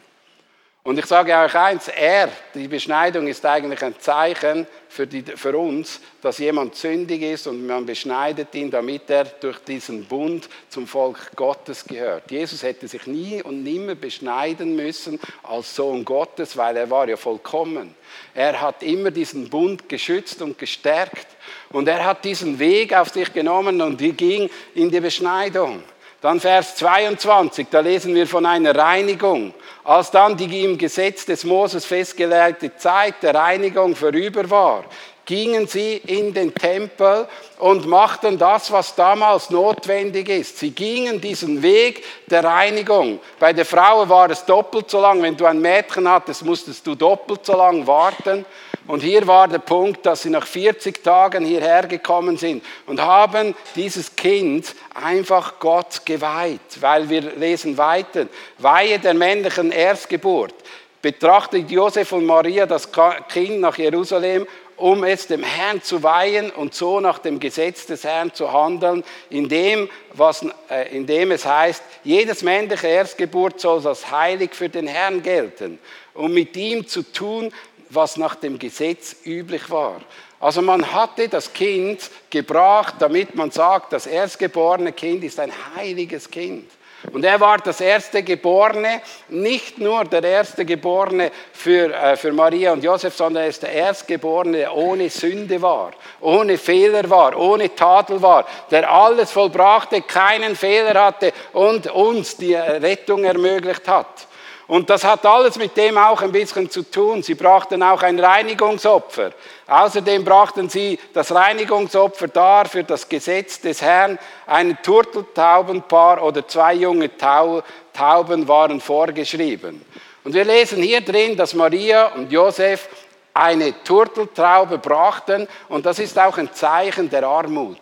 Und 0.82 0.98
ich 0.98 1.06
sage 1.06 1.36
euch 1.36 1.56
eins, 1.56 1.90
er, 1.90 2.30
die 2.54 2.70
Beschneidung 2.70 3.28
ist 3.28 3.46
eigentlich 3.46 3.84
ein 3.84 4.00
Zeichen 4.00 4.66
für, 4.88 5.06
die, 5.06 5.24
für, 5.24 5.58
uns, 5.58 6.00
dass 6.22 6.38
jemand 6.38 6.74
sündig 6.76 7.22
ist 7.22 7.48
und 7.48 7.68
man 7.68 7.86
beschneidet 7.86 8.56
ihn, 8.56 8.72
damit 8.72 9.10
er 9.10 9.26
durch 9.26 9.60
diesen 9.60 10.06
Bund 10.06 10.48
zum 10.70 10.88
Volk 10.88 11.36
Gottes 11.36 11.84
gehört. 11.84 12.32
Jesus 12.32 12.64
hätte 12.64 12.88
sich 12.88 13.06
nie 13.08 13.44
und 13.44 13.62
nimmer 13.62 13.96
beschneiden 13.96 14.78
müssen 14.78 15.20
als 15.44 15.76
Sohn 15.76 16.06
Gottes, 16.06 16.56
weil 16.56 16.78
er 16.78 16.90
war 16.90 17.10
ja 17.10 17.18
vollkommen. 17.18 17.94
Er 18.34 18.62
hat 18.62 18.82
immer 18.82 19.12
diesen 19.12 19.50
Bund 19.50 19.90
geschützt 19.90 20.42
und 20.42 20.58
gestärkt 20.58 21.28
und 21.72 21.90
er 21.90 22.06
hat 22.06 22.24
diesen 22.24 22.58
Weg 22.58 22.94
auf 22.94 23.10
sich 23.10 23.34
genommen 23.34 23.82
und 23.82 23.98
ging 23.98 24.50
in 24.76 24.90
die 24.90 25.02
Beschneidung. 25.02 25.84
Dann 26.22 26.42
Vers 26.42 26.76
22, 26.76 27.68
da 27.72 27.80
lesen 27.80 28.14
wir 28.14 28.28
von 28.28 28.46
einer 28.46 28.76
Reinigung. 28.76 29.54
Als 29.90 30.12
dann 30.12 30.38
die 30.38 30.64
im 30.64 30.78
Gesetz 30.78 31.26
des 31.26 31.44
Moses 31.44 31.84
festgelegte 31.84 32.76
Zeit 32.78 33.24
der 33.24 33.34
Reinigung 33.34 33.96
vorüber 33.96 34.48
war, 34.48 34.84
gingen 35.26 35.66
sie 35.66 35.98
in 36.06 36.32
den 36.32 36.54
Tempel 36.54 37.28
und 37.58 37.88
machten 37.88 38.38
das, 38.38 38.72
was 38.72 38.94
damals 38.94 39.50
notwendig 39.50 40.30
ist. 40.30 40.60
Sie 40.60 40.70
gingen 40.70 41.20
diesen 41.20 41.64
Weg 41.64 42.04
der 42.28 42.44
Reinigung. 42.44 43.20
Bei 43.40 43.52
der 43.52 43.66
Frau 43.66 44.08
war 44.08 44.30
es 44.30 44.46
doppelt 44.46 44.92
so 44.92 45.02
lang. 45.02 45.24
Wenn 45.24 45.36
du 45.36 45.48
ein 45.48 45.60
Mädchen 45.60 46.08
hattest, 46.08 46.46
musstest 46.46 46.86
du 46.86 46.94
doppelt 46.94 47.44
so 47.44 47.58
lang 47.58 47.88
warten. 47.88 48.46
Und 48.90 49.04
hier 49.04 49.28
war 49.28 49.48
der 49.48 49.60
Punkt, 49.60 50.04
dass 50.08 50.24
sie 50.24 50.32
nach 50.32 50.48
40 50.48 51.04
Tagen 51.04 51.46
hierher 51.46 51.86
gekommen 51.86 52.38
sind 52.38 52.66
und 52.88 53.00
haben 53.00 53.54
dieses 53.76 54.16
Kind 54.16 54.74
einfach 54.96 55.60
Gott 55.60 56.04
geweiht, 56.08 56.60
weil 56.80 57.08
wir 57.08 57.22
lesen 57.22 57.78
weiter, 57.78 58.26
Weihe 58.58 58.98
der 58.98 59.14
männlichen 59.14 59.72
Erstgeburt. 59.72 60.56
Betrachtet 61.04 61.70
Josef 61.70 62.14
und 62.14 62.26
Maria 62.26 62.66
das 62.66 62.90
Kind 63.28 63.60
nach 63.60 63.78
Jerusalem 63.78 64.48
um 64.80 65.04
es 65.04 65.28
dem 65.28 65.44
Herrn 65.44 65.82
zu 65.82 66.02
weihen 66.04 66.50
und 66.52 66.74
so 66.74 67.00
nach 67.00 67.20
dem 67.20 67.40
Gesetz 67.40 67.86
des 67.86 68.04
Herrn 68.04 68.34
zu 68.34 68.52
handeln, 68.52 69.04
in 69.30 69.50
dem, 69.50 69.90
was, 70.14 70.46
äh, 70.70 70.96
in 70.96 71.06
dem 71.06 71.32
es 71.32 71.46
heißt, 71.46 71.84
jedes 72.04 72.44
männliche 72.44 72.88
Erstgeburt 72.88 73.60
soll 73.60 73.86
als 73.86 74.10
heilig 74.10 74.52
für 74.54 74.70
den 74.70 74.88
Herrn 74.88 75.22
gelten, 75.22 75.80
um 76.14 76.34
mit 76.34 76.56
ihm 76.56 76.88
zu 76.88 77.04
tun, 77.04 77.52
was 77.90 78.18
nach 78.18 78.36
dem 78.36 78.60
Gesetz 78.60 79.16
üblich 79.26 79.70
war. 79.70 80.02
Also 80.40 80.62
man 80.62 80.94
hatte 80.94 81.28
das 81.28 81.52
Kind 81.52 82.10
gebracht, 82.30 82.96
damit 83.00 83.36
man 83.36 83.52
sagt, 83.52 83.92
das 83.94 84.08
erstgeborene 84.08 84.94
Kind 84.94 85.24
ist 85.24 85.40
ein 85.40 85.52
heiliges 85.76 86.30
Kind. 86.30 86.70
Und 87.14 87.24
er 87.24 87.40
war 87.40 87.58
das 87.60 87.80
erste 87.80 88.24
Geborene, 88.24 89.02
nicht 89.30 89.78
nur 89.78 90.04
der 90.04 90.22
erste 90.24 90.66
Geborene 90.66 91.32
für, 91.54 91.94
äh, 91.94 92.18
für 92.18 92.34
Maria 92.34 92.74
und 92.74 92.84
Josef, 92.84 93.16
sondern 93.16 93.44
er 93.44 93.50
ist 93.50 93.64
der 93.64 93.72
Erstgeborene, 93.72 94.58
der 94.58 94.76
ohne 94.76 95.10
Sünde 95.10 95.62
war, 95.62 95.92
ohne 96.20 96.58
Fehler 96.58 97.10
war, 97.10 97.38
ohne 97.38 97.74
Tadel 97.74 98.22
war, 98.22 98.46
der 98.70 98.92
alles 98.92 99.32
vollbrachte, 99.32 100.02
keinen 100.02 100.58
Fehler 100.58 101.06
hatte 101.06 101.32
und 101.54 101.88
uns 101.88 102.36
die 102.36 102.56
Rettung 102.56 103.24
ermöglicht 103.24 103.88
hat. 103.88 104.28
Und 104.70 104.88
das 104.92 105.04
hat 105.04 105.26
alles 105.26 105.58
mit 105.58 105.76
dem 105.76 105.98
auch 105.98 106.22
ein 106.22 106.32
bisschen 106.32 106.70
zu 106.70 106.84
tun. 106.84 107.24
Sie 107.24 107.34
brachten 107.34 107.82
auch 107.82 108.04
ein 108.04 108.20
Reinigungsopfer. 108.20 109.32
Außerdem 109.66 110.24
brachten 110.24 110.70
sie 110.70 111.00
das 111.12 111.34
Reinigungsopfer 111.34 112.28
dar 112.28 112.68
für 112.68 112.84
das 112.84 113.10
Gesetz 113.10 113.60
des 113.60 113.82
Herrn. 113.82 114.20
Ein 114.46 114.78
Turteltaubenpaar 114.84 116.24
oder 116.24 116.48
zwei 116.48 116.76
junge 116.76 117.10
Tauben 117.18 118.48
waren 118.48 118.80
vorgeschrieben. 118.80 119.84
Und 120.24 120.36
wir 120.36 120.46
lesen 120.46 120.84
hier 120.84 121.02
drin, 121.02 121.36
dass 121.36 121.56
Maria 121.56 122.14
und 122.14 122.32
Josef 122.32 122.90
eine 123.34 123.74
Turteltraube 123.84 124.78
brachten 124.78 125.48
und 125.70 125.88
das 125.88 125.98
ist 125.98 126.20
auch 126.20 126.38
ein 126.38 126.54
Zeichen 126.54 127.10
der 127.10 127.24
Armut. 127.24 127.82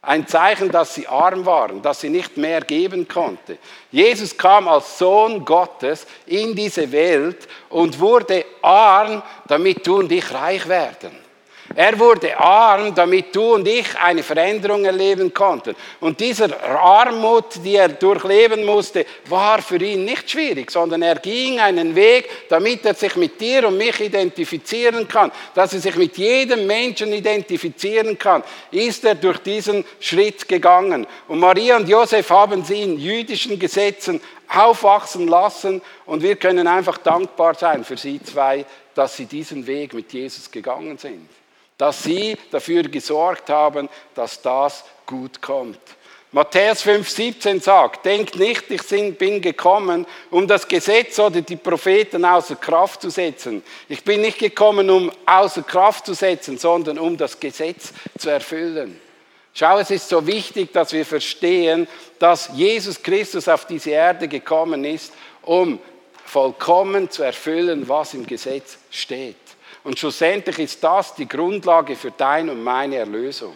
Ein 0.00 0.28
Zeichen, 0.28 0.70
dass 0.70 0.94
sie 0.94 1.08
arm 1.08 1.44
waren, 1.44 1.82
dass 1.82 2.00
sie 2.00 2.08
nicht 2.08 2.36
mehr 2.36 2.60
geben 2.60 3.08
konnte. 3.08 3.58
Jesus 3.90 4.36
kam 4.36 4.68
als 4.68 4.98
Sohn 4.98 5.44
Gottes 5.44 6.06
in 6.26 6.54
diese 6.54 6.90
Welt 6.92 7.48
und 7.68 7.98
wurde 7.98 8.44
arm, 8.62 9.22
damit 9.48 9.86
du 9.86 9.98
und 9.98 10.12
ich 10.12 10.32
reich 10.32 10.68
werden. 10.68 11.27
Er 11.74 11.98
wurde 11.98 12.38
arm, 12.38 12.94
damit 12.94 13.36
du 13.36 13.54
und 13.54 13.68
ich 13.68 13.86
eine 13.98 14.22
Veränderung 14.22 14.86
erleben 14.86 15.34
konnten. 15.34 15.76
Und 16.00 16.18
dieser 16.18 16.48
Armut, 16.62 17.62
die 17.62 17.76
er 17.76 17.90
durchleben 17.90 18.64
musste, 18.64 19.04
war 19.26 19.60
für 19.60 19.76
ihn 19.76 20.06
nicht 20.06 20.30
schwierig, 20.30 20.70
sondern 20.70 21.02
er 21.02 21.16
ging 21.16 21.60
einen 21.60 21.94
Weg, 21.94 22.48
damit 22.48 22.86
er 22.86 22.94
sich 22.94 23.14
mit 23.16 23.38
dir 23.38 23.68
und 23.68 23.76
mich 23.76 24.00
identifizieren 24.00 25.06
kann, 25.06 25.30
dass 25.54 25.74
er 25.74 25.80
sich 25.80 25.94
mit 25.96 26.16
jedem 26.16 26.66
Menschen 26.66 27.12
identifizieren 27.12 28.18
kann, 28.18 28.42
ist 28.70 29.04
er 29.04 29.14
durch 29.14 29.38
diesen 29.38 29.84
Schritt 30.00 30.48
gegangen. 30.48 31.06
Und 31.28 31.38
Maria 31.38 31.76
und 31.76 31.88
Josef 31.88 32.30
haben 32.30 32.64
sie 32.64 32.82
in 32.82 32.98
jüdischen 32.98 33.58
Gesetzen 33.58 34.22
aufwachsen 34.48 35.28
lassen 35.28 35.82
und 36.06 36.22
wir 36.22 36.36
können 36.36 36.66
einfach 36.66 36.96
dankbar 36.96 37.54
sein 37.54 37.84
für 37.84 37.98
sie 37.98 38.22
zwei, 38.22 38.64
dass 38.94 39.18
sie 39.18 39.26
diesen 39.26 39.66
Weg 39.66 39.92
mit 39.92 40.10
Jesus 40.14 40.50
gegangen 40.50 40.96
sind 40.96 41.28
dass 41.78 42.02
sie 42.02 42.36
dafür 42.50 42.82
gesorgt 42.82 43.48
haben, 43.48 43.88
dass 44.14 44.42
das 44.42 44.84
gut 45.06 45.40
kommt. 45.40 45.80
Matthäus 46.30 46.84
5,17 46.84 47.62
sagt, 47.62 48.04
denkt 48.04 48.36
nicht, 48.36 48.70
ich 48.70 49.16
bin 49.16 49.40
gekommen, 49.40 50.06
um 50.30 50.46
das 50.46 50.68
Gesetz 50.68 51.18
oder 51.18 51.40
die 51.40 51.56
Propheten 51.56 52.22
außer 52.22 52.56
Kraft 52.56 53.00
zu 53.00 53.08
setzen. 53.08 53.62
Ich 53.88 54.04
bin 54.04 54.20
nicht 54.20 54.38
gekommen, 54.38 54.90
um 54.90 55.10
außer 55.24 55.62
Kraft 55.62 56.04
zu 56.04 56.12
setzen, 56.12 56.58
sondern 56.58 56.98
um 56.98 57.16
das 57.16 57.40
Gesetz 57.40 57.94
zu 58.18 58.28
erfüllen. 58.28 59.00
Schau, 59.54 59.78
es 59.78 59.90
ist 59.90 60.10
so 60.10 60.26
wichtig, 60.26 60.70
dass 60.74 60.92
wir 60.92 61.06
verstehen, 61.06 61.88
dass 62.18 62.50
Jesus 62.52 63.02
Christus 63.02 63.48
auf 63.48 63.64
diese 63.64 63.90
Erde 63.90 64.28
gekommen 64.28 64.84
ist, 64.84 65.14
um 65.40 65.78
vollkommen 66.26 67.10
zu 67.10 67.22
erfüllen, 67.22 67.88
was 67.88 68.12
im 68.12 68.26
Gesetz 68.26 68.76
steht. 68.90 69.47
Und 69.84 69.98
schlussendlich 69.98 70.58
ist 70.58 70.82
das 70.82 71.14
die 71.14 71.28
Grundlage 71.28 71.96
für 71.96 72.10
deine 72.10 72.52
und 72.52 72.62
meine 72.62 72.96
Erlösung. 72.96 73.54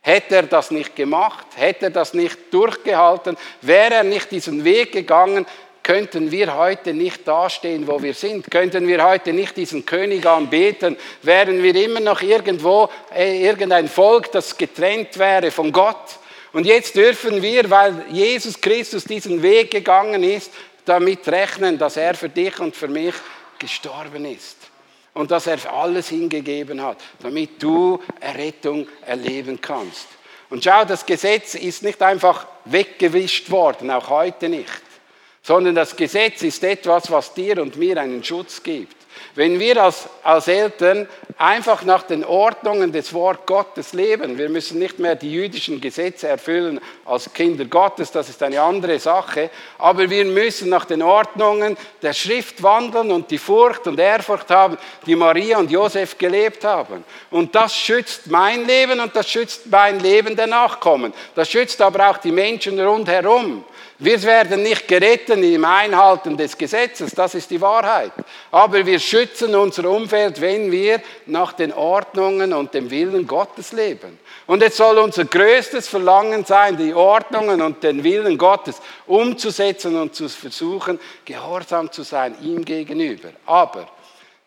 Hätte 0.00 0.36
er 0.36 0.42
das 0.44 0.70
nicht 0.70 0.94
gemacht, 0.94 1.46
hätte 1.56 1.86
er 1.86 1.90
das 1.90 2.14
nicht 2.14 2.38
durchgehalten, 2.52 3.36
wäre 3.62 3.94
er 3.94 4.04
nicht 4.04 4.30
diesen 4.30 4.64
Weg 4.64 4.92
gegangen, 4.92 5.46
könnten 5.82 6.30
wir 6.30 6.56
heute 6.56 6.94
nicht 6.94 7.26
dastehen, 7.26 7.86
wo 7.86 8.02
wir 8.02 8.14
sind, 8.14 8.50
könnten 8.50 8.86
wir 8.86 9.04
heute 9.04 9.32
nicht 9.32 9.56
diesen 9.56 9.86
König 9.86 10.26
anbeten, 10.26 10.96
wären 11.22 11.62
wir 11.62 11.74
immer 11.76 12.00
noch 12.00 12.22
irgendwo 12.22 12.88
äh, 13.14 13.44
irgendein 13.44 13.88
Volk, 13.88 14.30
das 14.32 14.56
getrennt 14.56 15.16
wäre 15.18 15.50
von 15.50 15.72
Gott. 15.72 16.18
Und 16.52 16.66
jetzt 16.66 16.96
dürfen 16.96 17.42
wir, 17.42 17.68
weil 17.70 18.04
Jesus 18.10 18.60
Christus 18.60 19.04
diesen 19.04 19.42
Weg 19.42 19.70
gegangen 19.70 20.22
ist, 20.22 20.52
damit 20.84 21.26
rechnen, 21.28 21.78
dass 21.78 21.96
er 21.96 22.14
für 22.14 22.28
dich 22.28 22.58
und 22.60 22.74
für 22.74 22.88
mich 22.88 23.14
gestorben 23.58 24.24
ist 24.24 24.65
und 25.16 25.30
dass 25.30 25.46
er 25.46 25.72
alles 25.72 26.10
hingegeben 26.10 26.82
hat, 26.82 26.98
damit 27.20 27.62
du 27.62 27.98
Errettung 28.20 28.86
erleben 29.06 29.58
kannst. 29.58 30.08
Und 30.50 30.62
schau, 30.62 30.84
das 30.84 31.06
Gesetz 31.06 31.54
ist 31.54 31.82
nicht 31.82 32.02
einfach 32.02 32.46
weggewischt 32.66 33.50
worden, 33.50 33.90
auch 33.90 34.10
heute 34.10 34.50
nicht, 34.50 34.82
sondern 35.42 35.74
das 35.74 35.96
Gesetz 35.96 36.42
ist 36.42 36.62
etwas, 36.62 37.10
was 37.10 37.32
dir 37.32 37.62
und 37.62 37.76
mir 37.76 37.98
einen 37.98 38.22
Schutz 38.22 38.62
gibt. 38.62 38.94
Wenn 39.36 39.60
wir 39.60 39.82
als, 39.82 40.08
als 40.22 40.48
Eltern 40.48 41.06
einfach 41.36 41.84
nach 41.84 42.04
den 42.04 42.24
Ordnungen 42.24 42.90
des 42.90 43.12
Wort 43.12 43.46
Gottes 43.46 43.92
leben, 43.92 44.38
wir 44.38 44.48
müssen 44.48 44.78
nicht 44.78 44.98
mehr 44.98 45.14
die 45.14 45.30
jüdischen 45.30 45.78
Gesetze 45.78 46.28
erfüllen 46.28 46.80
als 47.04 47.30
Kinder 47.34 47.66
Gottes, 47.66 48.10
das 48.10 48.30
ist 48.30 48.42
eine 48.42 48.62
andere 48.62 48.98
Sache, 48.98 49.50
aber 49.76 50.08
wir 50.08 50.24
müssen 50.24 50.70
nach 50.70 50.86
den 50.86 51.02
Ordnungen 51.02 51.76
der 52.00 52.14
Schrift 52.14 52.62
wandeln 52.62 53.12
und 53.12 53.30
die 53.30 53.36
Furcht 53.36 53.86
und 53.86 54.00
Ehrfurcht 54.00 54.50
haben, 54.50 54.78
die 55.04 55.14
Maria 55.14 55.58
und 55.58 55.70
Josef 55.70 56.16
gelebt 56.16 56.64
haben. 56.64 57.04
Und 57.30 57.54
das 57.54 57.76
schützt 57.76 58.28
mein 58.28 58.66
Leben 58.66 59.00
und 59.00 59.14
das 59.14 59.28
schützt 59.28 59.66
mein 59.66 60.00
Leben 60.00 60.34
der 60.34 60.46
Nachkommen. 60.46 61.12
Das 61.34 61.50
schützt 61.50 61.82
aber 61.82 62.08
auch 62.08 62.16
die 62.16 62.32
Menschen 62.32 62.80
rundherum. 62.80 63.66
Wir 63.98 64.22
werden 64.22 64.62
nicht 64.62 64.88
gerettet 64.88 65.42
im 65.42 65.64
Einhalten 65.64 66.36
des 66.36 66.56
Gesetzes, 66.56 67.12
das 67.12 67.34
ist 67.34 67.50
die 67.50 67.60
Wahrheit. 67.60 68.12
Aber 68.50 68.86
wir 68.86 68.98
schützen 68.98 69.54
unser 69.54 69.88
Umfeld, 69.90 70.40
wenn 70.40 70.70
wir 70.70 71.00
nach 71.26 71.52
den 71.52 71.72
Ordnungen 71.72 72.52
und 72.52 72.74
dem 72.74 72.90
Willen 72.90 73.26
Gottes 73.26 73.72
leben. 73.72 74.18
Und 74.46 74.62
es 74.62 74.76
soll 74.76 74.98
unser 74.98 75.24
größtes 75.24 75.88
Verlangen 75.88 76.44
sein, 76.44 76.76
die 76.76 76.94
Ordnungen 76.94 77.60
und 77.60 77.82
den 77.82 78.04
Willen 78.04 78.38
Gottes 78.38 78.80
umzusetzen 79.06 79.96
und 80.00 80.14
zu 80.14 80.28
versuchen, 80.28 81.00
gehorsam 81.24 81.90
zu 81.90 82.02
sein 82.02 82.36
ihm 82.42 82.64
gegenüber. 82.64 83.30
Aber 83.44 83.88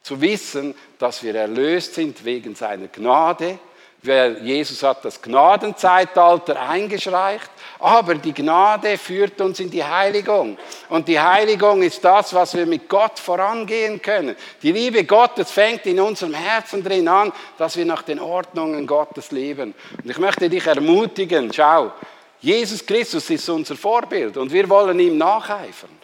zu 0.02 0.20
wissen, 0.22 0.74
dass 0.98 1.22
wir 1.22 1.36
erlöst 1.36 1.96
sind 1.96 2.24
wegen 2.24 2.56
seiner 2.56 2.88
Gnade, 2.88 3.60
Jesus 4.02 4.82
hat 4.82 5.04
das 5.04 5.22
Gnadenzeitalter 5.22 6.58
eingeschreicht, 6.62 7.50
aber 7.80 8.16
die 8.16 8.34
Gnade 8.34 8.98
führt 8.98 9.42
uns 9.42 9.60
in 9.60 9.70
die 9.70 9.84
Heiligung. 9.84 10.58
Und 10.88 11.10
die 11.10 11.20
Heiligung 11.20 11.82
ist 11.82 12.04
das, 12.04 12.34
was 12.34 12.56
wir 12.56 12.66
mit 12.66 12.88
Gott 12.88 13.20
vorangehen 13.20 14.02
können. 14.02 14.38
Die 14.64 14.72
Liebe 14.72 15.04
Gottes 15.04 15.52
fängt 15.52 15.86
in 15.86 16.00
unserem 16.00 16.34
Herzen 16.34 16.82
drin 16.82 17.10
an, 17.10 17.34
dass 17.58 17.76
wir 17.76 17.86
nach 17.86 18.04
den 18.04 18.20
Ordnungen 18.20 18.88
Gottes 18.88 19.32
leben. 19.32 19.76
Und 20.02 20.10
ich 20.10 20.18
möchte 20.18 20.50
dich 20.50 20.66
ermutigen, 20.66 21.52
schau, 21.52 21.92
Jesus 22.40 22.86
Christus 22.86 23.30
ist 23.30 23.50
unser 23.50 23.76
Vorbild 23.76 24.38
und 24.38 24.52
wir 24.54 24.70
wollen 24.70 24.98
ihm 25.00 25.18
nacheifern. 25.18 25.98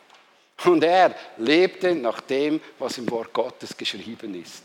Und 0.65 0.83
er 0.83 1.15
lebte 1.37 1.95
nach 1.95 2.19
dem, 2.21 2.59
was 2.77 2.97
im 2.97 3.09
Wort 3.09 3.31
Gottes 3.31 3.75
geschrieben 3.75 4.41
ist. 4.41 4.63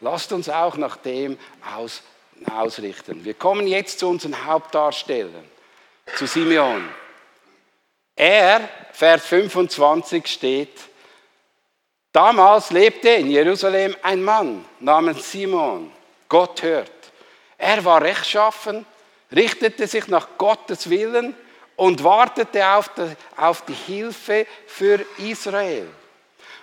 Lasst 0.00 0.32
uns 0.32 0.48
auch 0.48 0.76
nach 0.76 0.96
dem 0.96 1.38
aus 1.76 2.02
ausrichten. 2.50 3.24
Wir 3.24 3.34
kommen 3.34 3.66
jetzt 3.66 3.98
zu 3.98 4.08
unseren 4.08 4.44
Hauptdarstellern, 4.44 5.44
zu 6.16 6.26
Simeon. 6.26 6.88
Er, 8.16 8.68
Vers 8.92 9.26
25 9.26 10.26
steht, 10.26 10.78
damals 12.12 12.70
lebte 12.70 13.08
in 13.08 13.30
Jerusalem 13.30 13.96
ein 14.02 14.22
Mann 14.22 14.64
namens 14.80 15.30
Simon. 15.30 15.90
Gott 16.28 16.62
hört. 16.62 16.90
Er 17.58 17.84
war 17.84 18.02
rechtschaffen, 18.02 18.86
richtete 19.34 19.86
sich 19.86 20.06
nach 20.08 20.28
Gottes 20.38 20.88
Willen 20.90 21.34
und 21.76 22.04
wartete 22.04 22.66
auf 22.66 22.90
die, 22.90 23.16
auf 23.36 23.62
die 23.62 23.74
Hilfe 23.74 24.46
für 24.66 25.04
Israel. 25.18 25.88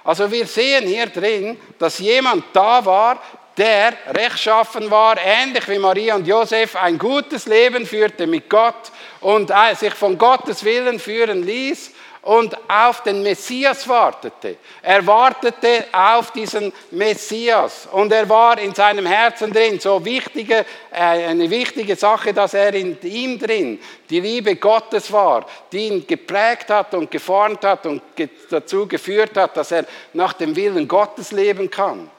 Also 0.03 0.31
wir 0.31 0.47
sehen 0.47 0.87
hier 0.87 1.07
drin, 1.07 1.59
dass 1.77 1.99
jemand 1.99 2.45
da 2.53 2.83
war, 2.85 3.21
der 3.57 3.93
rechtschaffen 4.07 4.89
war, 4.89 5.17
ähnlich 5.17 5.67
wie 5.67 5.79
Maria 5.79 6.15
und 6.15 6.27
Josef, 6.27 6.75
ein 6.75 6.97
gutes 6.97 7.45
Leben 7.45 7.85
führte 7.85 8.27
mit 8.27 8.49
Gott 8.49 8.91
und 9.19 9.51
äh, 9.51 9.75
sich 9.75 9.93
von 9.93 10.17
Gottes 10.17 10.63
Willen 10.63 10.99
führen 10.99 11.43
ließ 11.43 11.91
und 12.23 12.55
auf 12.69 13.01
den 13.01 13.23
Messias 13.23 13.87
wartete. 13.87 14.57
Er 14.81 15.05
wartete 15.05 15.85
auf 15.91 16.31
diesen 16.31 16.71
Messias 16.91 17.87
und 17.91 18.11
er 18.11 18.29
war 18.29 18.59
in 18.59 18.75
seinem 18.75 19.05
Herzen 19.05 19.51
drin. 19.51 19.79
So 19.79 20.03
wichtige, 20.05 20.65
äh, 20.91 20.99
eine 20.99 21.49
wichtige 21.49 21.95
Sache, 21.95 22.33
dass 22.33 22.53
er 22.53 22.73
in 22.73 22.97
ihm 23.01 23.39
drin 23.39 23.79
die 24.09 24.19
Liebe 24.19 24.55
Gottes 24.55 25.11
war, 25.11 25.45
die 25.71 25.87
ihn 25.87 26.07
geprägt 26.07 26.69
hat 26.69 26.93
und 26.93 27.09
geformt 27.09 27.63
hat 27.65 27.85
und 27.85 28.01
dazu 28.49 28.87
geführt 28.87 29.35
hat, 29.35 29.57
dass 29.57 29.71
er 29.71 29.85
nach 30.13 30.33
dem 30.33 30.55
Willen 30.55 30.87
Gottes 30.87 31.31
leben 31.31 31.69
kann. 31.69 32.09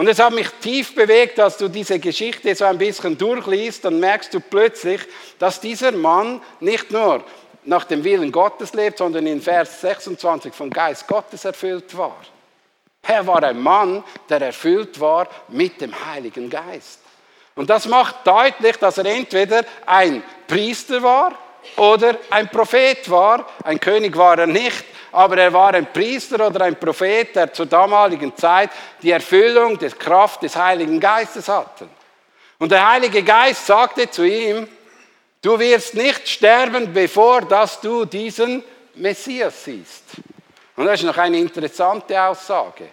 Und 0.00 0.08
es 0.08 0.18
hat 0.18 0.32
mich 0.32 0.48
tief 0.62 0.94
bewegt, 0.94 1.38
als 1.38 1.58
du 1.58 1.68
diese 1.68 1.98
Geschichte 1.98 2.54
so 2.54 2.64
ein 2.64 2.78
bisschen 2.78 3.18
durchliest, 3.18 3.84
dann 3.84 4.00
merkst 4.00 4.32
du 4.32 4.40
plötzlich, 4.40 5.02
dass 5.38 5.60
dieser 5.60 5.92
Mann 5.92 6.40
nicht 6.58 6.90
nur 6.90 7.22
nach 7.66 7.84
dem 7.84 8.02
Willen 8.02 8.32
Gottes 8.32 8.72
lebt, 8.72 8.96
sondern 8.96 9.26
in 9.26 9.42
Vers 9.42 9.82
26 9.82 10.54
vom 10.54 10.70
Geist 10.70 11.06
Gottes 11.06 11.44
erfüllt 11.44 11.94
war. 11.98 12.16
Er 13.02 13.26
war 13.26 13.42
ein 13.42 13.60
Mann, 13.60 14.02
der 14.30 14.40
erfüllt 14.40 14.98
war 14.98 15.28
mit 15.48 15.82
dem 15.82 15.92
Heiligen 16.06 16.48
Geist. 16.48 17.00
Und 17.54 17.68
das 17.68 17.86
macht 17.86 18.26
deutlich, 18.26 18.76
dass 18.78 18.96
er 18.96 19.04
entweder 19.04 19.66
ein 19.84 20.22
Priester 20.46 21.02
war 21.02 21.34
oder 21.76 22.16
ein 22.30 22.48
Prophet 22.48 23.10
war. 23.10 23.46
Ein 23.64 23.78
König 23.78 24.16
war 24.16 24.38
er 24.38 24.46
nicht, 24.46 24.82
aber 25.12 25.38
er 25.38 25.52
war 25.52 25.74
ein 25.74 25.92
Priester 25.92 26.46
oder 26.46 26.64
ein 26.64 26.78
Prophet, 26.78 27.34
der 27.34 27.52
zur 27.52 27.66
damaligen 27.66 28.36
Zeit 28.36 28.70
die 29.02 29.10
Erfüllung 29.10 29.78
der 29.78 29.90
Kraft 29.90 30.42
des 30.42 30.56
Heiligen 30.56 31.00
Geistes 31.00 31.48
hatte. 31.48 31.88
Und 32.58 32.70
der 32.72 32.88
Heilige 32.88 33.22
Geist 33.22 33.66
sagte 33.66 34.10
zu 34.10 34.22
ihm, 34.22 34.68
du 35.42 35.58
wirst 35.58 35.94
nicht 35.94 36.28
sterben, 36.28 36.92
bevor 36.92 37.42
dass 37.42 37.80
du 37.80 38.04
diesen 38.04 38.62
Messias 38.94 39.64
siehst. 39.64 40.04
Und 40.76 40.86
das 40.86 41.00
ist 41.00 41.06
noch 41.06 41.16
eine 41.16 41.38
interessante 41.38 42.20
Aussage. 42.22 42.88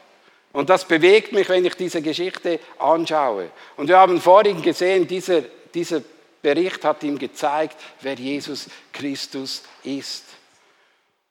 Und 0.53 0.69
das 0.69 0.85
bewegt 0.85 1.33
mich, 1.33 1.47
wenn 1.49 1.65
ich 1.65 1.75
diese 1.75 2.01
Geschichte 2.01 2.59
anschaue. 2.79 3.49
Und 3.75 3.89
wir 3.89 3.97
haben 3.97 4.19
vorhin 4.19 4.61
gesehen, 4.61 5.07
dieser, 5.07 5.41
dieser 5.73 6.01
Bericht 6.41 6.83
hat 6.83 7.03
ihm 7.03 7.19
gezeigt, 7.19 7.75
wer 8.01 8.15
Jesus 8.15 8.67
Christus 8.91 9.63
ist. 9.83 10.23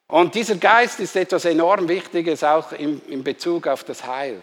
Und 0.09 0.35
dieser 0.37 0.55
Geist 0.57 1.01
ist 1.01 1.16
etwas 1.16 1.45
enorm 1.47 1.88
Wichtiges 1.88 2.45
auch 2.45 2.71
in, 2.73 3.25
Bezug 3.25 3.66
auf 3.66 3.83
das 3.83 4.07
Heil. 4.07 4.40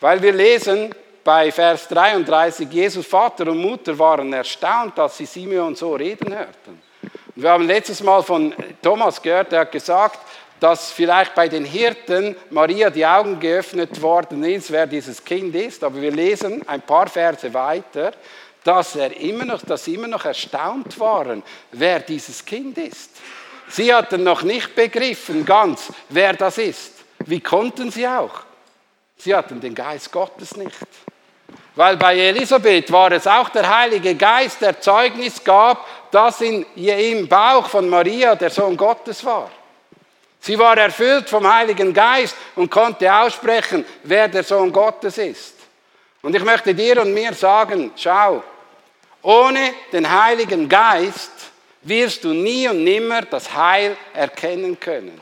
Weil 0.00 0.22
wir 0.22 0.32
lesen 0.32 0.94
bei 1.22 1.52
Vers 1.52 1.86
33, 1.88 2.70
Jesus 2.70 3.06
Vater 3.06 3.48
und 3.48 3.58
Mutter 3.58 3.98
waren 3.98 4.32
erstaunt, 4.32 4.96
dass 4.96 5.18
sie 5.18 5.26
Simeon 5.26 5.74
so 5.74 5.94
reden 5.94 6.34
hörten. 6.34 6.82
Und 7.36 7.42
wir 7.42 7.50
haben 7.50 7.66
letztes 7.66 8.02
Mal 8.02 8.22
von 8.22 8.54
Thomas 8.82 9.20
gehört, 9.20 9.52
der 9.52 9.60
hat 9.60 9.72
gesagt, 9.72 10.18
dass 10.58 10.90
vielleicht 10.90 11.34
bei 11.34 11.48
den 11.48 11.64
Hirten 11.64 12.34
Maria 12.48 12.88
die 12.88 13.04
Augen 13.04 13.38
geöffnet 13.38 14.00
worden 14.00 14.42
ist, 14.44 14.70
wer 14.70 14.86
dieses 14.86 15.22
Kind 15.22 15.54
ist. 15.54 15.84
Aber 15.84 16.00
wir 16.00 16.10
lesen 16.10 16.66
ein 16.66 16.82
paar 16.82 17.06
Verse 17.06 17.52
weiter, 17.52 18.12
dass, 18.64 18.96
er 18.96 19.14
immer 19.18 19.44
noch, 19.44 19.62
dass 19.62 19.84
sie 19.84 19.94
immer 19.94 20.08
noch 20.08 20.24
erstaunt 20.24 20.98
waren, 20.98 21.42
wer 21.72 22.00
dieses 22.00 22.44
Kind 22.44 22.78
ist. 22.78 23.10
Sie 23.70 23.94
hatten 23.94 24.24
noch 24.24 24.42
nicht 24.42 24.74
begriffen 24.74 25.44
ganz, 25.44 25.92
wer 26.08 26.32
das 26.32 26.58
ist. 26.58 26.92
Wie 27.26 27.40
konnten 27.40 27.90
sie 27.90 28.06
auch? 28.06 28.42
Sie 29.16 29.34
hatten 29.34 29.60
den 29.60 29.74
Geist 29.74 30.10
Gottes 30.10 30.56
nicht. 30.56 30.76
Weil 31.76 31.96
bei 31.96 32.18
Elisabeth 32.18 32.90
war 32.90 33.12
es 33.12 33.26
auch 33.26 33.48
der 33.50 33.68
Heilige 33.68 34.14
Geist, 34.16 34.60
der 34.60 34.80
Zeugnis 34.80 35.42
gab, 35.44 35.86
dass 36.10 36.40
in, 36.40 36.66
im 36.74 37.28
Bauch 37.28 37.66
von 37.66 37.88
Maria 37.88 38.34
der 38.34 38.50
Sohn 38.50 38.76
Gottes 38.76 39.24
war. 39.24 39.50
Sie 40.40 40.58
war 40.58 40.76
erfüllt 40.76 41.28
vom 41.28 41.46
Heiligen 41.46 41.92
Geist 41.92 42.34
und 42.56 42.70
konnte 42.70 43.12
aussprechen, 43.14 43.84
wer 44.02 44.26
der 44.26 44.42
Sohn 44.42 44.72
Gottes 44.72 45.18
ist. 45.18 45.54
Und 46.22 46.34
ich 46.34 46.42
möchte 46.42 46.74
dir 46.74 47.00
und 47.00 47.14
mir 47.14 47.34
sagen, 47.34 47.92
schau, 47.94 48.42
ohne 49.22 49.74
den 49.92 50.10
Heiligen 50.10 50.68
Geist 50.68 51.49
wirst 51.82 52.24
du 52.24 52.32
nie 52.32 52.68
und 52.68 52.84
nimmer 52.84 53.22
das 53.22 53.54
Heil 53.54 53.96
erkennen 54.14 54.78
können. 54.78 55.18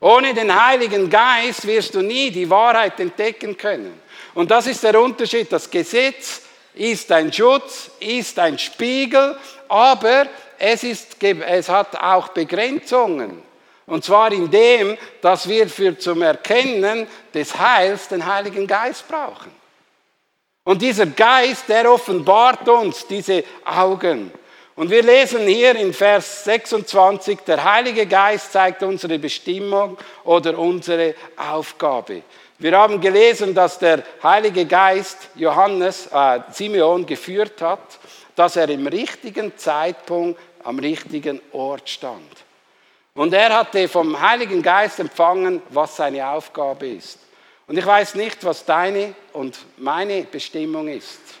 Ohne 0.00 0.32
den 0.32 0.54
Heiligen 0.54 1.10
Geist 1.10 1.66
wirst 1.66 1.94
du 1.94 2.02
nie 2.02 2.30
die 2.30 2.48
Wahrheit 2.48 3.00
entdecken 3.00 3.56
können. 3.56 4.00
Und 4.34 4.50
das 4.50 4.68
ist 4.68 4.82
der 4.84 5.00
Unterschied. 5.00 5.50
Das 5.50 5.68
Gesetz 5.68 6.42
ist 6.74 7.10
ein 7.10 7.32
Schutz, 7.32 7.90
ist 7.98 8.38
ein 8.38 8.58
Spiegel, 8.58 9.36
aber 9.68 10.26
es, 10.58 10.84
ist, 10.84 11.16
es 11.22 11.68
hat 11.68 11.96
auch 11.96 12.28
Begrenzungen. 12.28 13.42
Und 13.86 14.04
zwar 14.04 14.30
in 14.32 14.50
dem, 14.50 14.96
dass 15.20 15.48
wir 15.48 15.68
für 15.68 15.98
zum 15.98 16.22
Erkennen 16.22 17.06
des 17.34 17.58
Heils 17.58 18.08
den 18.08 18.24
Heiligen 18.24 18.66
Geist 18.66 19.08
brauchen. 19.08 19.50
Und 20.62 20.82
dieser 20.82 21.06
Geist, 21.06 21.68
der 21.68 21.90
offenbart 21.90 22.68
uns 22.68 23.06
diese 23.06 23.42
Augen. 23.64 24.30
Und 24.78 24.90
wir 24.90 25.02
lesen 25.02 25.48
hier 25.48 25.74
in 25.74 25.92
Vers 25.92 26.44
26, 26.44 27.40
der 27.40 27.64
Heilige 27.64 28.06
Geist 28.06 28.52
zeigt 28.52 28.80
unsere 28.84 29.18
Bestimmung 29.18 29.98
oder 30.22 30.56
unsere 30.56 31.16
Aufgabe. 31.36 32.22
Wir 32.60 32.78
haben 32.78 33.00
gelesen, 33.00 33.52
dass 33.56 33.80
der 33.80 34.04
Heilige 34.22 34.66
Geist 34.66 35.30
Johannes, 35.34 36.06
äh, 36.12 36.42
Simeon 36.52 37.04
geführt 37.04 37.60
hat, 37.60 37.98
dass 38.36 38.54
er 38.54 38.68
im 38.68 38.86
richtigen 38.86 39.58
Zeitpunkt 39.58 40.38
am 40.62 40.78
richtigen 40.78 41.40
Ort 41.50 41.88
stand. 41.90 42.44
Und 43.14 43.34
er 43.34 43.52
hatte 43.58 43.88
vom 43.88 44.20
Heiligen 44.20 44.62
Geist 44.62 45.00
empfangen, 45.00 45.60
was 45.70 45.96
seine 45.96 46.24
Aufgabe 46.24 46.86
ist. 46.86 47.18
Und 47.66 47.76
ich 47.76 47.84
weiß 47.84 48.14
nicht, 48.14 48.44
was 48.44 48.64
deine 48.64 49.16
und 49.32 49.58
meine 49.76 50.22
Bestimmung 50.22 50.86
ist. 50.86 51.37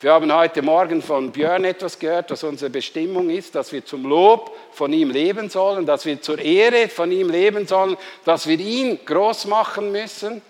Wir 0.00 0.12
haben 0.12 0.32
heute 0.32 0.62
Morgen 0.62 1.02
von 1.02 1.32
Björn 1.32 1.64
etwas 1.64 1.98
gehört, 1.98 2.30
was 2.30 2.44
unsere 2.44 2.70
Bestimmung 2.70 3.30
ist, 3.30 3.56
dass 3.56 3.72
wir 3.72 3.84
zum 3.84 4.04
Lob 4.04 4.56
von 4.70 4.92
ihm 4.92 5.10
leben 5.10 5.50
sollen, 5.50 5.86
dass 5.86 6.06
wir 6.06 6.22
zur 6.22 6.38
Ehre 6.38 6.88
von 6.88 7.10
ihm 7.10 7.28
leben 7.28 7.66
sollen, 7.66 7.96
dass 8.24 8.46
wir 8.46 8.60
ihn 8.60 9.04
groß 9.04 9.46
machen 9.46 9.90
müssen. 9.90 10.40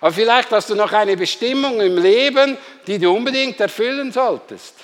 Aber 0.00 0.10
vielleicht 0.10 0.50
hast 0.52 0.70
du 0.70 0.74
noch 0.74 0.90
eine 0.90 1.18
Bestimmung 1.18 1.82
im 1.82 1.98
Leben, 1.98 2.56
die 2.86 2.98
du 2.98 3.14
unbedingt 3.14 3.60
erfüllen 3.60 4.10
solltest, 4.10 4.74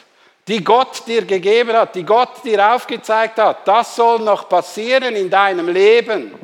die 0.47 0.63
Gott 0.63 1.07
dir 1.07 1.25
gegeben 1.25 1.73
hat, 1.73 1.95
die 1.95 2.05
Gott 2.05 2.45
dir 2.45 2.75
aufgezeigt 2.75 3.39
hat. 3.39 3.67
Das 3.67 3.97
soll 3.97 4.19
noch 4.19 4.51
passieren 4.51 5.17
in 5.17 5.31
deinem 5.31 5.71
Leben. 5.71 6.35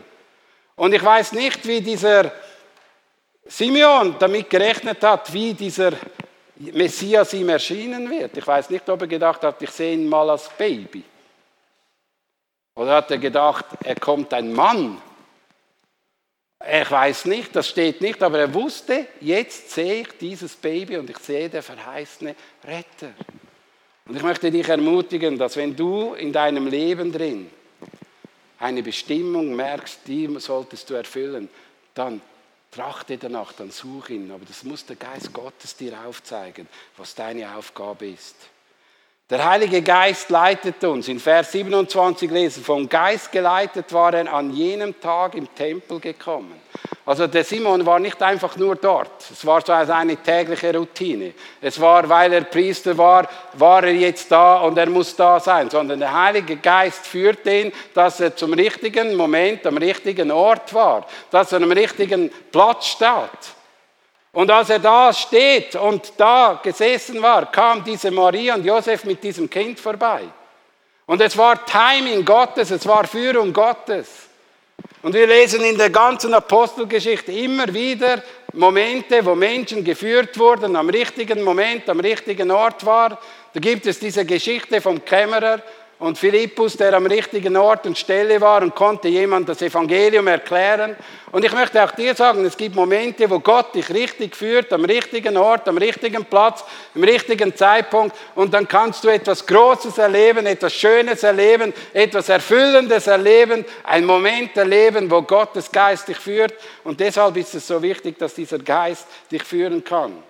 Und 0.77 0.95
ich 0.95 1.05
weiß 1.05 1.33
nicht, 1.33 1.67
wie 1.67 1.83
dieser 1.83 2.33
Simeon 3.45 4.17
damit 4.19 4.49
gerechnet 4.49 5.05
hat, 5.05 5.31
wie 5.31 5.53
dieser 5.53 5.93
Messias 6.59 7.33
ihm 7.35 7.49
erschienen 7.49 8.09
wird. 8.11 8.37
Ich 8.37 8.47
weiß 8.47 8.71
nicht, 8.71 8.89
ob 8.89 9.03
er 9.03 9.07
gedacht 9.07 9.43
hat, 9.43 9.61
ich 9.61 9.71
sehe 9.71 9.95
ihn 9.95 10.09
mal 10.09 10.29
als 10.31 10.49
Baby. 10.57 11.05
Oder 12.75 12.97
hat 12.97 13.11
er 13.11 13.19
gedacht, 13.19 13.65
er 13.85 13.95
kommt 13.97 14.33
ein 14.33 14.53
Mann? 14.53 15.01
Ich 16.61 16.91
weiß 16.91 17.27
nicht, 17.27 17.55
das 17.55 17.69
steht 17.69 18.01
nicht, 18.01 18.23
aber 18.23 18.39
er 18.39 18.53
wusste, 18.53 19.07
jetzt 19.21 19.71
sehe 19.71 20.03
ich 20.03 20.09
dieses 20.19 20.57
Baby 20.57 20.97
und 20.97 21.09
ich 21.11 21.19
sehe 21.19 21.49
der 21.49 21.63
verheißene 21.63 22.35
Retter. 22.65 23.13
Und 24.07 24.17
ich 24.17 24.23
möchte 24.23 24.51
dich 24.51 24.69
ermutigen, 24.69 25.39
dass 25.39 25.57
wenn 25.57 25.77
du 25.77 26.15
in 26.15 26.33
deinem 26.33 26.67
Leben 26.67 27.13
drin 27.13 27.51
eine 28.59 28.83
Bestimmung 28.83 29.55
merkst, 29.55 30.01
die 30.07 30.35
solltest 30.39 30.89
du 30.89 30.95
erfüllen, 30.95 31.49
dann 31.95 32.21
trachte 32.77 33.17
danach, 33.17 33.53
dann 33.53 33.71
such 33.71 34.11
ihn. 34.11 34.31
Aber 34.31 34.45
das 34.45 34.63
muss 34.63 34.85
der 34.85 34.97
Geist 34.97 35.33
Gottes 35.33 35.77
dir 35.77 35.99
aufzeigen, 36.07 36.69
was 36.97 37.15
deine 37.15 37.57
Aufgabe 37.57 38.09
ist. 38.09 38.37
Der 39.29 39.45
Heilige 39.45 39.83
Geist 39.83 40.31
leitet 40.31 40.85
uns. 40.85 41.09
In 41.09 41.19
Vers 41.19 41.51
27 41.51 42.31
lesen, 42.31 42.63
vom 42.63 42.89
Geist 42.89 43.33
geleitet 43.33 43.93
war 43.93 44.15
er 44.15 44.33
an 44.33 44.53
jenem 44.53 45.01
Tag 45.01 45.35
im 45.35 45.53
Tempel 45.53 45.99
gekommen. 45.99 46.61
Also 47.05 47.27
der 47.27 47.43
Simon 47.43 47.85
war 47.85 47.99
nicht 47.99 48.23
einfach 48.23 48.57
nur 48.57 48.77
dort. 48.77 49.29
Es 49.29 49.45
war 49.45 49.63
so 49.67 49.73
eine 49.73 50.17
tägliche 50.17 50.73
Routine. 50.73 51.35
Es 51.61 51.81
war, 51.81 52.09
weil 52.09 52.35
er 52.35 52.43
Priester 52.43 52.97
war, 52.97 53.29
war 53.55 53.83
er 53.83 53.95
jetzt 53.95 54.31
da 54.31 54.59
und 54.59 54.79
er 54.79 54.89
muss 54.89 55.17
da 55.17 55.41
sein. 55.41 55.71
Sondern 55.71 55.99
der 55.99 56.15
Heilige 56.15 56.55
Geist 56.59 57.05
führt 57.05 57.45
ihn, 57.47 57.73
dass 57.95 58.21
er 58.21 58.37
zum 58.37 58.53
richtigen 58.53 59.17
Moment 59.17 59.67
am 59.67 59.77
richtigen 59.77 60.31
Ort 60.31 60.73
war. 60.73 61.05
Dass 61.33 61.51
er 61.51 61.63
am 61.63 61.73
richtigen 61.73 62.31
Platz 62.53 62.87
steht. 62.87 63.57
Und 64.37 64.51
als 64.51 64.69
er 64.69 64.81
da 64.81 65.15
steht 65.15 65.77
und 65.77 66.13
da 66.19 66.61
gesessen 66.63 67.23
war, 67.23 67.51
kam 67.51 67.83
diese 67.83 68.11
Maria 68.11 68.55
und 68.55 68.67
Josef 68.67 69.05
mit 69.05 69.25
diesem 69.25 69.49
Kind 69.49 69.81
vorbei. 69.81 70.25
Und 71.07 71.23
es 71.23 71.39
war 71.39 71.65
Timing 71.65 72.23
Gottes, 72.23 72.71
es 72.71 72.87
war 72.87 73.07
Führung 73.07 73.51
Gottes. 73.51 74.29
Und 75.01 75.15
wir 75.15 75.27
lesen 75.27 75.65
in 75.65 75.79
der 75.79 75.89
ganzen 75.89 76.35
Apostelgeschichte 76.35 77.33
immer 77.33 77.73
wieder 77.73 78.23
Momente, 78.53 79.25
wo 79.25 79.35
Menschen 79.35 79.83
geführt 79.83 80.39
wurden, 80.39 80.77
am 80.77 80.91
richtigen 80.91 81.43
Moment, 81.43 81.89
am 81.89 82.01
richtigen 82.01 82.51
Ort 82.51 82.85
war. 82.85 83.19
Da 83.55 83.59
gibt 83.61 83.87
es 83.87 83.99
diese 83.99 84.27
Geschichte 84.27 84.83
vom 84.83 85.03
Kämmerer, 85.03 85.63
und 85.99 86.19
Philippus, 86.19 86.77
der 86.77 86.93
am 86.93 87.07
richtigen 87.07 87.57
Ort 87.57 87.87
und 87.87 87.97
Stelle 87.97 88.39
war 88.41 88.61
und 88.61 88.75
konnte 88.75 89.09
jemand 89.09 89.49
das 89.49 89.63
Evangelium 89.63 90.27
erklären. 90.27 90.95
Und 91.33 91.43
ich 91.43 91.53
möchte 91.53 91.83
auch 91.83 91.93
dir 91.93 92.15
sagen, 92.15 92.45
es 92.45 92.57
gibt 92.57 92.77
Momente, 92.77 93.29
wo 93.31 93.41
Gott 93.41 93.75
dich 93.75 93.89
richtig 93.89 94.37
führt, 94.37 94.71
am 94.75 94.85
richtigen 94.85 95.39
Ort, 95.39 95.67
am 95.69 95.79
richtigen 95.79 96.27
Platz, 96.27 96.65
im 96.95 97.03
richtigen 97.03 97.57
Zeitpunkt. 97.57 98.15
Und 98.35 98.53
dann 98.53 98.69
kannst 98.69 99.05
du 99.05 99.09
etwas 99.09 99.47
Großes 99.47 99.97
erleben, 99.97 100.45
etwas 100.45 100.75
Schönes 100.75 101.23
erleben, 101.23 101.73
etwas 101.95 102.29
Erfüllendes 102.29 103.07
erleben, 103.07 103.65
ein 103.83 104.05
Moment 104.05 104.55
erleben, 104.55 105.11
wo 105.11 105.23
Gottes 105.23 105.73
Geist 105.73 106.09
dich 106.09 106.19
führt. 106.19 106.53
Und 106.85 107.01
deshalb 107.01 107.39
ist 107.39 107.55
es 107.55 107.67
so 107.67 107.81
wichtig, 107.81 108.19
dass 108.19 108.35
dieser 108.35 108.59
Geist 108.59 109.07
dich 109.31 109.43
führen 109.43 109.83
kann. 109.83 110.23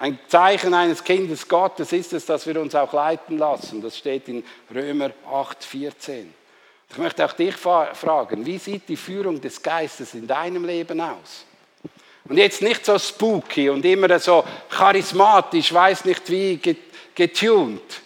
Ein 0.00 0.16
Zeichen 0.28 0.74
eines 0.74 1.02
Kindes 1.02 1.48
Gottes 1.48 1.92
ist 1.92 2.12
es, 2.12 2.24
dass 2.24 2.46
wir 2.46 2.60
uns 2.60 2.72
auch 2.76 2.92
leiten 2.92 3.36
lassen. 3.36 3.82
Das 3.82 3.98
steht 3.98 4.28
in 4.28 4.44
Römer 4.72 5.10
8, 5.28 5.64
14. 5.64 6.32
Ich 6.88 6.98
möchte 6.98 7.24
auch 7.24 7.32
dich 7.32 7.56
fragen, 7.56 8.46
wie 8.46 8.58
sieht 8.58 8.88
die 8.88 8.96
Führung 8.96 9.40
des 9.40 9.60
Geistes 9.60 10.14
in 10.14 10.28
deinem 10.28 10.64
Leben 10.64 11.00
aus? 11.00 11.44
Und 12.28 12.36
jetzt 12.36 12.62
nicht 12.62 12.86
so 12.86 12.96
spooky 12.96 13.70
und 13.70 13.84
immer 13.84 14.18
so 14.20 14.44
charismatisch, 14.70 15.74
weiß 15.74 16.04
nicht 16.04 16.30
wie, 16.30 16.60
getuned, 17.12 18.00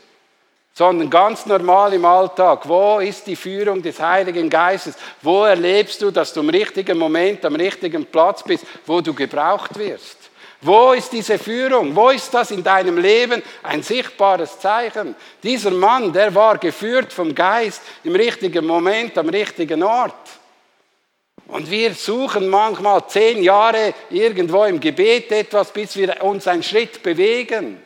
sondern 0.73 1.11
ganz 1.11 1.45
normal 1.45 1.93
im 1.93 2.07
Alltag. 2.07 2.67
Wo 2.67 3.01
ist 3.01 3.27
die 3.27 3.37
Führung 3.37 3.83
des 3.83 4.01
Heiligen 4.01 4.49
Geistes? 4.49 4.95
Wo 5.21 5.45
erlebst 5.45 6.01
du, 6.01 6.11
dass 6.11 6.33
du 6.33 6.41
im 6.41 6.49
richtigen 6.49 6.97
Moment 6.97 7.45
am 7.45 7.57
richtigen 7.57 8.07
Platz 8.07 8.43
bist, 8.43 8.65
wo 8.87 9.03
du 9.03 9.13
gebraucht 9.13 9.79
wirst? 9.79 10.22
Wo 10.65 10.93
ist 10.93 11.13
diese 11.13 11.41
Führung? 11.41 11.95
Wo 11.97 12.11
ist 12.11 12.33
das 12.33 12.53
in 12.53 12.63
deinem 12.63 12.97
Leben 12.97 13.43
ein 13.65 13.83
sichtbares 13.83 14.61
Zeichen? 14.61 15.17
Dieser 15.43 15.73
Mann, 15.73 16.13
der 16.13 16.33
war 16.37 16.57
geführt 16.57 17.13
vom 17.13 17.35
Geist 17.35 17.83
im 18.05 18.15
richtigen 18.15 18.65
Moment, 18.65 19.19
am 19.19 19.29
richtigen 19.29 19.83
Ort. 19.83 20.15
Und 21.49 21.69
wir 21.69 21.93
suchen 21.95 22.49
manchmal 22.49 23.07
zehn 23.09 23.43
Jahre 23.43 23.93
irgendwo 24.09 24.65
im 24.65 24.79
Gebet 24.79 25.33
etwas, 25.33 25.73
bis 25.73 25.97
wir 25.97 26.23
uns 26.23 26.47
einen 26.47 26.63
Schritt 26.63 27.03
bewegen. 27.03 27.83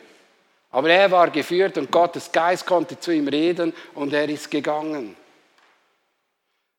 Aber 0.69 0.91
er 0.91 1.09
war 1.09 1.31
geführt 1.31 1.79
und 1.79 1.91
Gottes 1.91 2.31
Geist 2.31 2.67
konnte 2.67 2.99
zu 2.99 3.11
ihm 3.11 3.27
reden 3.27 3.73
und 3.95 4.13
er 4.13 4.29
ist 4.29 4.51
gegangen. 4.51 5.15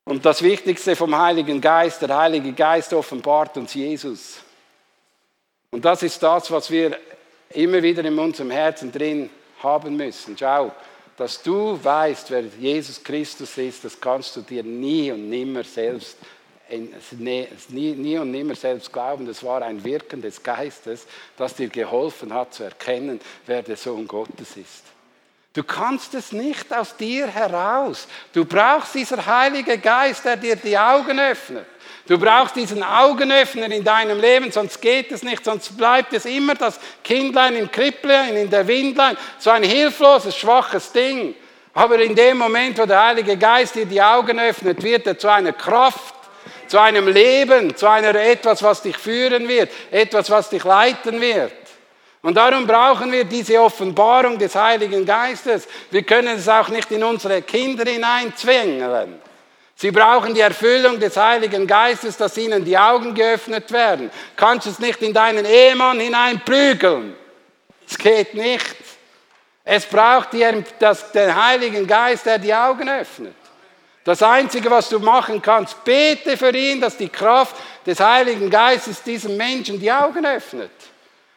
Und 0.05 0.25
das 0.25 0.43
Wichtigste 0.43 0.95
vom 0.95 1.19
Heiligen 1.19 1.61
Geist, 1.61 2.01
der 2.03 2.17
Heilige 2.17 2.53
Geist 2.53 2.93
offenbart 2.93 3.57
uns 3.57 3.75
Jesus. 3.75 4.39
Und 5.71 5.85
das 5.85 6.03
ist 6.03 6.23
das, 6.23 6.51
was 6.51 6.71
wir 6.71 6.99
immer 7.51 7.83
wieder 7.83 8.05
in 8.05 8.19
unserem 8.19 8.51
Herzen 8.51 8.91
drin 8.91 9.31
haben 9.63 9.97
müssen. 9.97 10.37
Schau, 10.39 10.73
dass 11.17 11.43
du 11.43 11.79
weißt, 11.83 12.31
wer 12.31 12.43
Jesus 12.59 13.03
Christus 13.03 13.59
ist, 13.59 13.85
das 13.85 14.01
kannst 14.01 14.37
du 14.37 14.43
dir 14.43 14.63
nie 14.63 15.11
und 15.11 15.29
nimmer 15.29 15.65
selbst 15.65 16.17
nie, 17.19 17.93
nie 17.93 18.19
und 18.19 18.31
nimmer 18.31 18.55
selbst 18.55 18.93
glauben. 18.93 19.27
Das 19.27 19.43
war 19.43 19.63
ein 19.63 19.83
Wirken 19.83 20.21
des 20.21 20.43
Geistes, 20.43 21.07
das 21.37 21.55
dir 21.55 21.69
geholfen 21.69 22.33
hat 22.33 22.55
zu 22.55 22.65
erkennen, 22.65 23.21
wer 23.47 23.63
der 23.63 23.77
Sohn 23.77 24.07
Gottes 24.07 24.57
ist. 24.57 24.85
Du 25.55 25.65
kannst 25.65 26.15
es 26.15 26.31
nicht 26.31 26.73
aus 26.73 26.97
dir 26.97 27.27
heraus. 27.27 28.07
Du 28.33 28.45
brauchst 28.45 28.95
dieser 28.95 29.25
Heilige 29.25 29.79
Geist, 29.79 30.25
der 30.25 30.37
dir 30.37 30.57
die 30.57 30.79
Augen 30.79 31.19
öffnet. 31.19 31.67
Du 32.09 32.17
brauchst 32.17 32.57
diesen 32.57 32.83
Augenöffner 32.83 33.71
in 33.71 33.85
deinem 33.85 34.19
Leben, 34.19 34.51
sonst 34.51 34.81
geht 34.81 35.13
es 35.13 35.23
nicht, 35.23 35.45
sonst 35.45 35.77
bleibt 35.77 36.15
es 36.15 36.25
immer 36.25 36.55
das 36.55 36.81
Kindlein 37.05 37.55
im 37.55 37.71
Kripplein, 37.71 38.35
in 38.35 38.49
der 38.49 38.67
Windlein, 38.67 39.15
so 39.39 39.51
ein 39.51 39.63
hilfloses, 39.63 40.35
schwaches 40.35 40.91
Ding. 40.91 41.35
Aber 41.75 41.99
in 41.99 42.15
dem 42.15 42.39
Moment, 42.39 42.79
wo 42.79 42.87
der 42.87 43.09
Heilige 43.09 43.37
Geist 43.37 43.75
dir 43.75 43.85
die 43.85 44.01
Augen 44.01 44.41
öffnet, 44.41 44.83
wird 44.83 45.07
er 45.07 45.19
zu 45.19 45.29
einer 45.29 45.53
Kraft, 45.53 46.15
zu 46.67 46.81
einem 46.81 47.09
Leben, 47.09 47.77
zu 47.77 47.87
einer 47.87 48.15
etwas, 48.15 48.63
was 48.63 48.81
dich 48.81 48.97
führen 48.97 49.47
wird, 49.47 49.71
etwas, 49.91 50.31
was 50.31 50.49
dich 50.49 50.65
leiten 50.65 51.21
wird. 51.21 51.53
Und 52.23 52.35
darum 52.39 52.67
brauchen 52.67 53.13
wir 53.13 53.25
diese 53.25 53.61
Offenbarung 53.61 54.39
des 54.39 54.55
Heiligen 54.55 55.05
Geistes. 55.05 55.69
Wir 55.91 56.03
können 56.05 56.39
es 56.39 56.49
auch 56.49 56.69
nicht 56.69 56.91
in 56.91 57.05
unsere 57.05 57.43
Kinder 57.43 57.85
hineinzwängeln. 57.85 59.28
Sie 59.81 59.93
brauchen 59.93 60.35
die 60.35 60.41
Erfüllung 60.41 60.99
des 60.99 61.17
Heiligen 61.17 61.65
Geistes, 61.65 62.17
dass 62.17 62.37
ihnen 62.37 62.65
die 62.65 62.77
Augen 62.77 63.15
geöffnet 63.15 63.71
werden. 63.71 64.11
Kannst 64.35 64.67
es 64.67 64.81
nicht 64.81 65.01
in 65.03 65.15
deinen 65.15 65.45
Ehemann 65.45 66.01
hineinprügeln. 66.01 67.15
Es 67.89 67.97
geht 67.97 68.35
nicht. 68.35 68.75
Es 69.65 69.87
braucht 69.87 70.33
die, 70.33 70.45
das, 70.81 71.13
den 71.13 71.33
Heiligen 71.33 71.87
Geist, 71.87 72.27
der 72.27 72.39
die 72.39 72.53
Augen 72.53 72.89
öffnet. 72.89 73.37
Das 74.03 74.21
Einzige, 74.21 74.69
was 74.69 74.89
du 74.89 74.99
machen 74.99 75.41
kannst, 75.41 75.85
bete 75.85 76.37
für 76.37 76.51
ihn, 76.51 76.81
dass 76.81 76.97
die 76.97 77.09
Kraft 77.09 77.55
des 77.87 78.01
Heiligen 78.01 78.51
Geistes 78.51 79.01
diesem 79.01 79.37
Menschen 79.37 79.79
die 79.79 79.93
Augen 79.93 80.27
öffnet. 80.27 80.73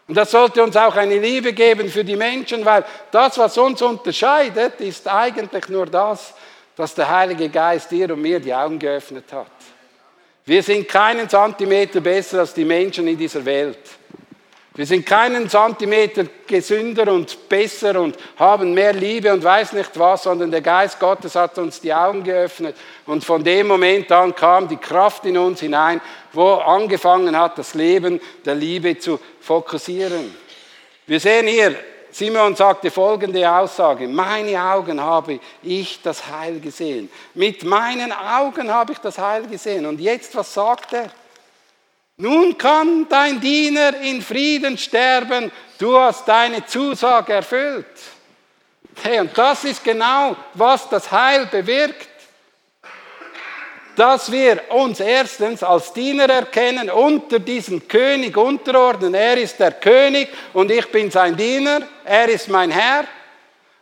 Und 0.08 0.16
das 0.16 0.32
sollte 0.32 0.64
uns 0.64 0.76
auch 0.76 0.96
eine 0.96 1.20
Liebe 1.20 1.54
geben 1.54 1.88
für 1.90 2.04
die 2.04 2.16
Menschen, 2.16 2.66
weil 2.66 2.86
das, 3.12 3.38
was 3.38 3.56
uns 3.60 3.84
unterscheidet, 3.84 4.82
ist 4.82 5.08
eigentlich 5.08 5.70
nur 5.70 5.86
das, 5.86 6.34
dass 6.82 6.96
der 6.96 7.08
Heilige 7.08 7.48
Geist 7.48 7.92
dir 7.92 8.12
und 8.12 8.24
mir 8.24 8.40
die 8.40 8.52
Augen 8.52 8.80
geöffnet 8.80 9.26
hat. 9.32 9.52
Wir 10.44 10.64
sind 10.64 10.88
keinen 10.88 11.30
Zentimeter 11.30 12.02
besser 12.02 12.40
als 12.40 12.56
die 12.56 12.66
Menschen 12.66 13.08
in 13.08 13.16
dieser 13.16 13.46
Welt. 13.46 13.78
Wir 14.74 14.88
sind 14.88 15.06
keinen 15.06 15.48
Zentimeter 15.48 16.24
gesünder 16.48 17.14
und 17.14 17.48
besser 17.48 18.02
und 18.02 18.18
haben 18.36 18.74
mehr 18.74 18.94
Liebe 18.94 19.32
und 19.32 19.44
weiß 19.44 19.74
nicht 19.74 19.92
was, 20.00 20.24
sondern 20.24 20.50
der 20.50 20.62
Geist 20.62 21.00
Gottes 21.00 21.36
hat 21.36 21.56
uns 21.60 21.80
die 21.80 21.94
Augen 21.94 22.24
geöffnet. 22.24 22.76
Und 23.06 23.24
von 23.24 23.44
dem 23.44 23.68
Moment 23.68 24.12
an 24.12 24.34
kam 24.34 24.68
die 24.68 24.78
Kraft 24.78 25.24
in 25.26 25.38
uns 25.38 25.60
hinein, 25.60 26.02
wo 26.34 26.54
angefangen 26.54 27.38
hat, 27.38 27.60
das 27.60 27.76
Leben 27.76 28.20
der 28.44 28.56
Liebe 28.56 28.98
zu 28.98 29.20
fokussieren. 29.40 30.36
Wir 31.06 31.20
sehen 31.20 31.46
hier 31.46 31.76
Simon 32.12 32.56
sagte 32.56 32.92
folgende 32.92 33.50
Aussage, 33.50 34.08
meine 34.08 34.62
Augen 34.62 35.00
habe 35.00 35.40
ich 35.64 36.02
das 36.02 36.28
Heil 36.28 36.60
gesehen. 36.60 37.10
Mit 37.34 37.64
meinen 37.64 38.12
Augen 38.12 38.70
habe 38.72 38.92
ich 38.92 39.00
das 39.00 39.18
Heil 39.18 39.48
gesehen. 39.48 39.86
Und 39.86 40.00
jetzt, 40.02 40.36
was 40.36 40.54
sagt 40.54 40.94
er? 40.94 41.10
Nun 42.18 42.58
kann 42.58 43.08
dein 43.10 43.40
Diener 43.40 43.98
in 44.02 44.22
Frieden 44.22 44.78
sterben, 44.78 45.52
du 45.80 45.98
hast 45.98 46.28
deine 46.28 46.66
Zusage 46.66 47.34
erfüllt. 47.34 47.88
Hey, 49.02 49.22
und 49.22 49.36
das 49.36 49.64
ist 49.64 49.84
genau, 49.84 50.36
was 50.54 50.88
das 50.90 51.12
Heil 51.12 51.48
bewirkt. 51.48 52.10
Dass 54.02 54.32
wir 54.32 54.60
uns 54.70 55.00
erstens 55.00 55.62
als 55.62 55.94
Diener 55.94 56.28
erkennen, 56.28 56.90
unter 56.90 57.38
diesem 57.38 57.88
König 57.88 58.36
unterordnen. 58.36 59.14
Er 59.14 59.38
ist 59.38 59.60
der 59.60 59.74
König 59.74 60.28
und 60.54 60.72
ich 60.72 60.92
bin 60.92 61.12
sein 61.12 61.38
Diener. 61.38 61.82
Er 62.04 62.28
ist 62.28 62.50
mein 62.50 62.72
Herr. 62.72 63.06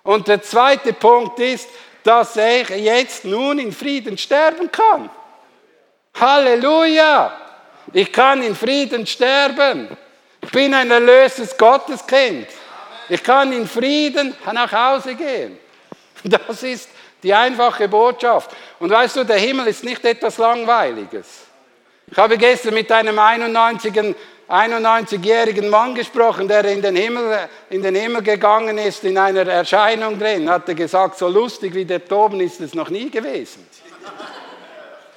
Und 0.04 0.28
der 0.28 0.42
zweite 0.42 0.92
Punkt 0.92 1.40
ist, 1.40 1.70
dass 2.04 2.36
ich 2.36 2.68
jetzt 2.68 3.24
nun 3.24 3.60
in 3.60 3.72
Frieden 3.72 4.18
sterben 4.18 4.70
kann. 4.70 5.10
Halleluja! 6.20 7.32
Ich 7.94 8.12
kann 8.12 8.44
in 8.44 8.58
Frieden 8.58 9.08
sterben. 9.08 9.88
Ich 10.42 10.52
bin 10.52 10.74
ein 10.74 10.92
erlöstes 10.92 11.58
Gotteskind. 11.58 12.48
Ich 13.08 13.24
kann 13.24 13.54
in 13.54 13.66
Frieden 13.66 14.36
nach 14.52 14.74
Hause 14.74 15.16
gehen. 15.16 15.58
Das 16.26 16.62
ist 16.64 16.90
die 17.24 17.34
einfache 17.34 17.88
Botschaft. 17.88 18.52
Und 18.80 18.90
weißt 18.90 19.18
du, 19.18 19.24
der 19.24 19.38
Himmel 19.38 19.68
ist 19.68 19.84
nicht 19.84 20.04
etwas 20.06 20.38
Langweiliges. 20.38 21.46
Ich 22.12 22.18
habe 22.18 22.38
gestern 22.38 22.74
mit 22.74 22.92
einem 22.92 23.20
91-jährigen 23.20 24.16
91 24.48 25.70
Mann 25.70 25.94
gesprochen, 25.94 26.48
der 26.48 26.66
in 26.66 26.82
den, 26.82 26.96
Himmel, 26.96 27.48
in 27.70 27.84
den 27.84 27.94
Himmel 27.94 28.24
gegangen 28.24 28.80
ist, 28.80 29.04
in 29.04 29.18
einer 29.18 29.46
Erscheinung 29.46 30.18
drin, 30.18 30.50
hat 30.50 30.68
er 30.68 30.74
gesagt, 30.74 31.20
so 31.20 31.28
lustig 31.28 31.76
wie 31.76 31.86
der 31.86 32.04
Toben 32.04 32.40
ist 32.40 32.60
es 32.60 32.74
noch 32.74 32.90
nie 32.90 33.12
gewesen. 33.12 33.68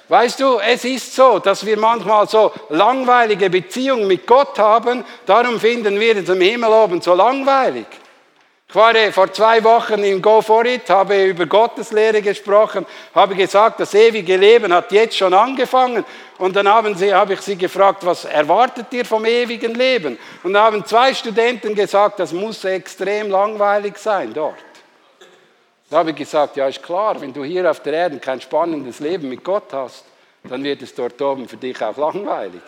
Weißt 0.07 0.39
du, 0.39 0.59
es 0.59 0.85
ist 0.85 1.15
so, 1.15 1.39
dass 1.39 1.65
wir 1.65 1.79
manchmal 1.79 2.27
so 2.27 2.51
langweilige 2.69 3.49
Beziehungen 3.49 4.05
mit 4.05 4.27
Gott 4.27 4.59
haben, 4.59 5.03
darum 5.25 5.59
finden 5.59 5.99
wir 5.99 6.17
es 6.17 6.29
im 6.29 6.41
Himmel 6.41 6.69
oben 6.69 7.01
so 7.01 7.15
langweilig. 7.15 7.87
Ich 8.73 8.79
war 8.79 9.11
vor 9.11 9.31
zwei 9.31 9.63
Wochen 9.63 10.03
in 10.03 10.19
Go 10.19 10.41
For 10.41 10.65
It, 10.65 10.89
habe 10.89 11.25
über 11.25 11.45
Gotteslehre 11.45 12.23
gesprochen, 12.23 12.87
habe 13.13 13.35
gesagt, 13.35 13.79
das 13.79 13.93
ewige 13.93 14.35
Leben 14.35 14.73
hat 14.73 14.91
jetzt 14.91 15.15
schon 15.15 15.31
angefangen. 15.31 16.03
Und 16.39 16.55
dann 16.55 16.67
haben 16.67 16.95
sie, 16.95 17.13
habe 17.13 17.33
ich 17.33 17.41
sie 17.41 17.55
gefragt, 17.55 18.03
was 18.03 18.25
erwartet 18.25 18.87
ihr 18.89 19.05
vom 19.05 19.25
ewigen 19.25 19.75
Leben? 19.75 20.17
Und 20.41 20.53
dann 20.53 20.63
haben 20.63 20.85
zwei 20.87 21.13
Studenten 21.13 21.75
gesagt, 21.75 22.19
das 22.19 22.33
muss 22.33 22.65
extrem 22.65 23.29
langweilig 23.29 23.95
sein 23.99 24.33
dort. 24.33 24.57
Da 25.91 25.97
habe 25.97 26.09
ich 26.09 26.15
gesagt, 26.15 26.57
ja 26.57 26.67
ist 26.67 26.81
klar, 26.81 27.21
wenn 27.21 27.31
du 27.31 27.43
hier 27.43 27.69
auf 27.69 27.79
der 27.81 27.93
Erde 27.93 28.17
kein 28.17 28.41
spannendes 28.41 28.99
Leben 28.99 29.29
mit 29.29 29.43
Gott 29.43 29.71
hast, 29.71 30.03
dann 30.45 30.63
wird 30.63 30.81
es 30.81 30.95
dort 30.95 31.21
oben 31.21 31.47
für 31.47 31.57
dich 31.57 31.79
auch 31.79 31.97
langweilig. 31.97 32.63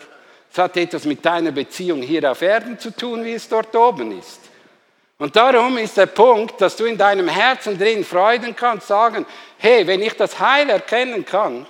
Es 0.52 0.58
hat 0.58 0.76
etwas 0.76 1.04
mit 1.04 1.24
deiner 1.24 1.50
Beziehung 1.50 2.00
hier 2.00 2.30
auf 2.30 2.42
Erden 2.42 2.78
zu 2.78 2.92
tun, 2.92 3.24
wie 3.24 3.32
es 3.32 3.48
dort 3.48 3.74
oben 3.74 4.16
ist. 4.16 4.45
Und 5.18 5.34
darum 5.34 5.78
ist 5.78 5.96
der 5.96 6.06
Punkt, 6.06 6.60
dass 6.60 6.76
du 6.76 6.84
in 6.84 6.98
deinem 6.98 7.28
Herzen 7.28 7.78
drin 7.78 8.04
freuden 8.04 8.54
kannst, 8.54 8.88
sagen, 8.88 9.24
hey, 9.56 9.86
wenn 9.86 10.02
ich 10.02 10.12
das 10.12 10.38
Heil 10.38 10.68
erkennen 10.68 11.24
kann, 11.24 11.66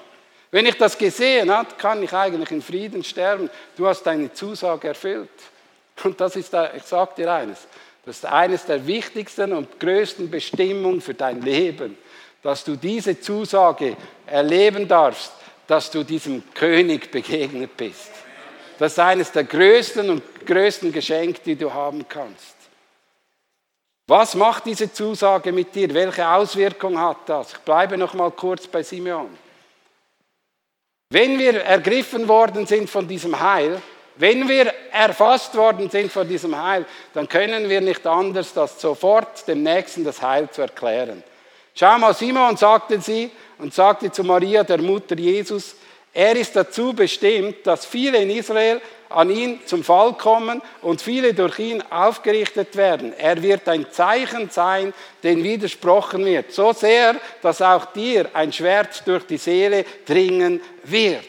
wenn 0.50 0.66
ich 0.66 0.76
das 0.76 0.98
gesehen 0.98 1.50
habe, 1.50 1.68
kann 1.76 2.02
ich 2.02 2.12
eigentlich 2.12 2.50
in 2.50 2.62
Frieden 2.62 3.04
sterben. 3.04 3.50
Du 3.76 3.86
hast 3.86 4.02
deine 4.02 4.32
Zusage 4.32 4.88
erfüllt. 4.88 5.28
Und 6.02 6.20
das 6.20 6.34
ist, 6.34 6.52
ich 6.76 6.82
sage 6.82 7.12
dir 7.16 7.32
eines, 7.32 7.66
das 8.04 8.18
ist 8.18 8.26
eines 8.26 8.64
der 8.64 8.86
wichtigsten 8.86 9.52
und 9.52 9.78
größten 9.78 10.30
Bestimmungen 10.30 11.00
für 11.00 11.14
dein 11.14 11.40
Leben, 11.40 11.96
dass 12.42 12.64
du 12.64 12.76
diese 12.76 13.20
Zusage 13.20 13.96
erleben 14.26 14.88
darfst, 14.88 15.32
dass 15.66 15.90
du 15.90 16.04
diesem 16.04 16.42
König 16.54 17.10
begegnet 17.10 17.76
bist. 17.76 18.10
Das 18.78 18.92
ist 18.92 18.98
eines 18.98 19.32
der 19.32 19.44
größten 19.44 20.10
und 20.10 20.46
größten 20.46 20.92
Geschenke, 20.92 21.40
die 21.44 21.56
du 21.56 21.72
haben 21.72 22.06
kannst. 22.08 22.55
Was 24.08 24.36
macht 24.36 24.66
diese 24.66 24.92
Zusage 24.92 25.50
mit 25.50 25.74
dir? 25.74 25.92
Welche 25.92 26.28
Auswirkung 26.28 26.98
hat 27.00 27.28
das? 27.28 27.52
Ich 27.52 27.58
bleibe 27.58 27.98
noch 27.98 28.14
mal 28.14 28.30
kurz 28.30 28.66
bei 28.68 28.82
Simeon. 28.82 29.36
Wenn 31.10 31.38
wir 31.38 31.62
ergriffen 31.62 32.28
worden 32.28 32.66
sind 32.66 32.88
von 32.88 33.08
diesem 33.08 33.38
Heil, 33.40 33.82
wenn 34.16 34.48
wir 34.48 34.72
erfasst 34.92 35.56
worden 35.56 35.90
sind 35.90 36.10
von 36.10 36.26
diesem 36.26 36.60
Heil, 36.60 36.86
dann 37.14 37.28
können 37.28 37.68
wir 37.68 37.80
nicht 37.80 38.06
anders, 38.06 38.56
als 38.56 38.80
sofort 38.80 39.46
dem 39.46 39.62
Nächsten 39.62 40.04
das 40.04 40.22
Heil 40.22 40.48
zu 40.50 40.62
erklären. 40.62 41.22
Schau 41.74 41.98
mal, 41.98 42.14
Simon 42.14 42.56
sagte 42.56 43.00
sie 43.00 43.30
und 43.58 43.74
sagte 43.74 44.10
zu 44.10 44.24
Maria, 44.24 44.64
der 44.64 44.80
Mutter 44.80 45.16
Jesus, 45.16 45.76
er 46.16 46.34
ist 46.34 46.56
dazu 46.56 46.94
bestimmt, 46.94 47.66
dass 47.66 47.84
viele 47.84 48.16
in 48.22 48.30
Israel 48.30 48.80
an 49.10 49.28
ihn 49.28 49.60
zum 49.66 49.84
Fall 49.84 50.14
kommen 50.14 50.62
und 50.80 51.02
viele 51.02 51.34
durch 51.34 51.58
ihn 51.58 51.84
aufgerichtet 51.90 52.74
werden. 52.74 53.12
Er 53.18 53.42
wird 53.42 53.68
ein 53.68 53.84
Zeichen 53.90 54.48
sein, 54.48 54.94
dem 55.22 55.44
widersprochen 55.44 56.24
wird, 56.24 56.52
so 56.52 56.72
sehr, 56.72 57.16
dass 57.42 57.60
auch 57.60 57.92
dir 57.92 58.30
ein 58.32 58.50
Schwert 58.50 59.02
durch 59.04 59.26
die 59.26 59.36
Seele 59.36 59.84
dringen 60.06 60.62
wird. 60.84 61.20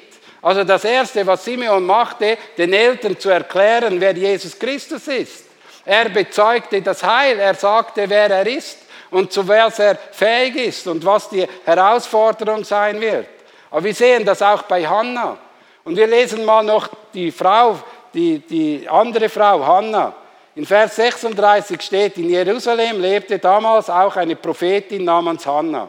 Also 0.41 0.63
das 0.63 0.86
Erste, 0.86 1.28
was 1.28 1.43
Simeon 1.43 1.86
machte, 1.86 2.38
den 2.58 2.71
Eltern 2.71 3.19
zu 3.19 3.28
erklären, 3.28 4.00
wer 4.00 4.15
Jesus 4.15 4.58
Christus 4.58 5.06
ist. 5.10 5.43
Er 5.84 6.08
bezeugte 6.08 6.82
das 6.82 7.04
Heil, 7.04 7.39
er 7.39 7.56
sagte, 7.56 8.10
wer 8.10 8.30
er 8.30 8.47
ist 8.47 8.78
und 9.12 9.34
zu 9.34 9.45
was 9.45 9.80
er 9.80 9.97
fähig 10.13 10.56
ist 10.56 10.88
und 10.88 11.04
was 11.04 11.28
die 11.28 11.45
Herausforderung 11.65 12.63
sein 12.63 13.02
wird. 13.02 13.37
Aber 13.69 13.84
wir 13.84 13.93
sehen 13.93 14.25
das 14.25 14.41
auch 14.41 14.63
bei 14.63 14.86
Hannah. 14.88 15.38
Und 15.84 15.95
wir 15.95 16.08
lesen 16.08 16.43
mal 16.43 16.63
noch 16.63 16.89
die 17.13 17.32
Frau, 17.32 17.77
die, 18.13 18.39
die 18.39 18.88
andere 18.89 19.30
Frau, 19.30 19.65
Hannah. 19.65 20.13
In 20.56 20.65
Vers 20.65 20.95
36 20.95 21.80
steht, 21.82 22.17
in 22.17 22.30
Jerusalem 22.30 22.99
lebte 22.99 23.38
damals 23.38 23.89
auch 23.89 24.15
eine 24.15 24.36
Prophetin 24.36 25.03
namens 25.03 25.45
Hannah, 25.45 25.88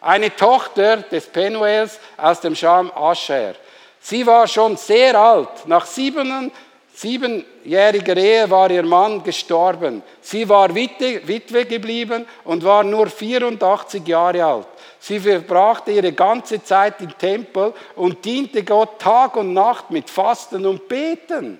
eine 0.00 0.36
Tochter 0.36 0.98
des 0.98 1.26
Penuels 1.26 1.98
aus 2.18 2.40
dem 2.40 2.54
Scham 2.54 2.92
Asher. 2.94 3.54
Sie 3.98 4.26
war 4.26 4.46
schon 4.46 4.76
sehr 4.76 5.18
alt. 5.18 5.66
Nach 5.66 5.86
sieben, 5.86 6.52
siebenjähriger 6.94 8.16
Ehe 8.16 8.50
war 8.50 8.70
ihr 8.70 8.82
Mann 8.82 9.22
gestorben. 9.22 10.02
Sie 10.20 10.48
war 10.48 10.74
Witwe, 10.74 11.26
Witwe 11.26 11.64
geblieben 11.64 12.26
und 12.44 12.62
war 12.62 12.84
nur 12.84 13.06
84 13.06 14.06
Jahre 14.06 14.44
alt. 14.44 14.66
Sie 15.00 15.18
verbrachte 15.18 15.92
ihre 15.92 16.12
ganze 16.12 16.62
Zeit 16.62 17.00
im 17.00 17.16
Tempel 17.16 17.72
und 17.96 18.22
diente 18.22 18.62
Gott 18.62 19.00
Tag 19.00 19.34
und 19.36 19.54
Nacht 19.54 19.90
mit 19.90 20.10
Fasten 20.10 20.66
und 20.66 20.86
Beten. 20.86 21.58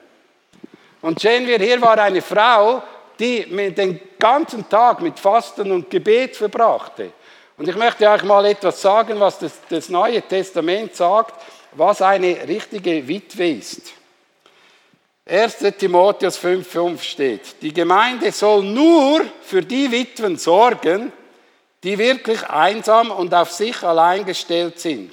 Und 1.01 1.19
sehen 1.19 1.47
wir, 1.47 1.59
hier 1.59 1.81
war 1.81 1.99
eine 1.99 2.21
Frau, 2.21 2.83
die 3.19 3.45
den 3.73 3.99
ganzen 4.19 4.69
Tag 4.69 5.01
mit 5.01 5.19
Fasten 5.19 5.73
und 5.73 5.89
Gebet 5.89 6.37
verbrachte. 6.37 7.13
Und 7.57 7.67
ich 7.67 7.77
möchte 7.77 8.09
euch 8.09 8.23
mal 8.25 8.45
etwas 8.45 8.81
sagen, 8.81 9.19
was 9.19 9.39
das, 9.39 9.53
das 9.69 9.89
Neue 9.89 10.21
Testament 10.23 10.95
sagt, 10.95 11.35
was 11.73 12.03
eine 12.03 12.47
richtige 12.47 13.07
Witwe 13.09 13.51
ist. 13.51 13.95
1. 15.27 15.59
Timotheus 15.79 16.39
5,5 16.43 17.03
steht, 17.03 17.63
die 17.63 17.73
Gemeinde 17.73 18.33
soll 18.33 18.65
nur 18.65 19.23
für 19.43 19.63
die 19.63 19.91
Witwen 19.91 20.37
sorgen, 20.37 21.13
die 21.83 21.99
wirklich 21.99 22.43
einsam 22.49 23.11
und 23.11 23.35
auf 23.35 23.51
sich 23.51 23.83
allein 23.83 24.25
gestellt 24.25 24.79
sind. 24.81 25.13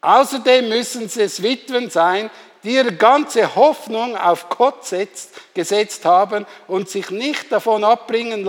Außerdem 0.00 0.68
müssen 0.68 1.10
es 1.16 1.42
Witwen 1.42 1.90
sein, 1.90 2.30
die 2.62 2.74
ihre 2.74 2.92
ganze 2.92 3.54
Hoffnung 3.54 4.16
auf 4.16 4.48
Gott 4.48 4.86
setzt, 4.86 5.30
gesetzt 5.54 6.04
haben 6.04 6.46
und 6.66 6.88
sich 6.88 7.10
nicht 7.10 7.52
davon 7.52 7.84
abbringen 7.84 8.48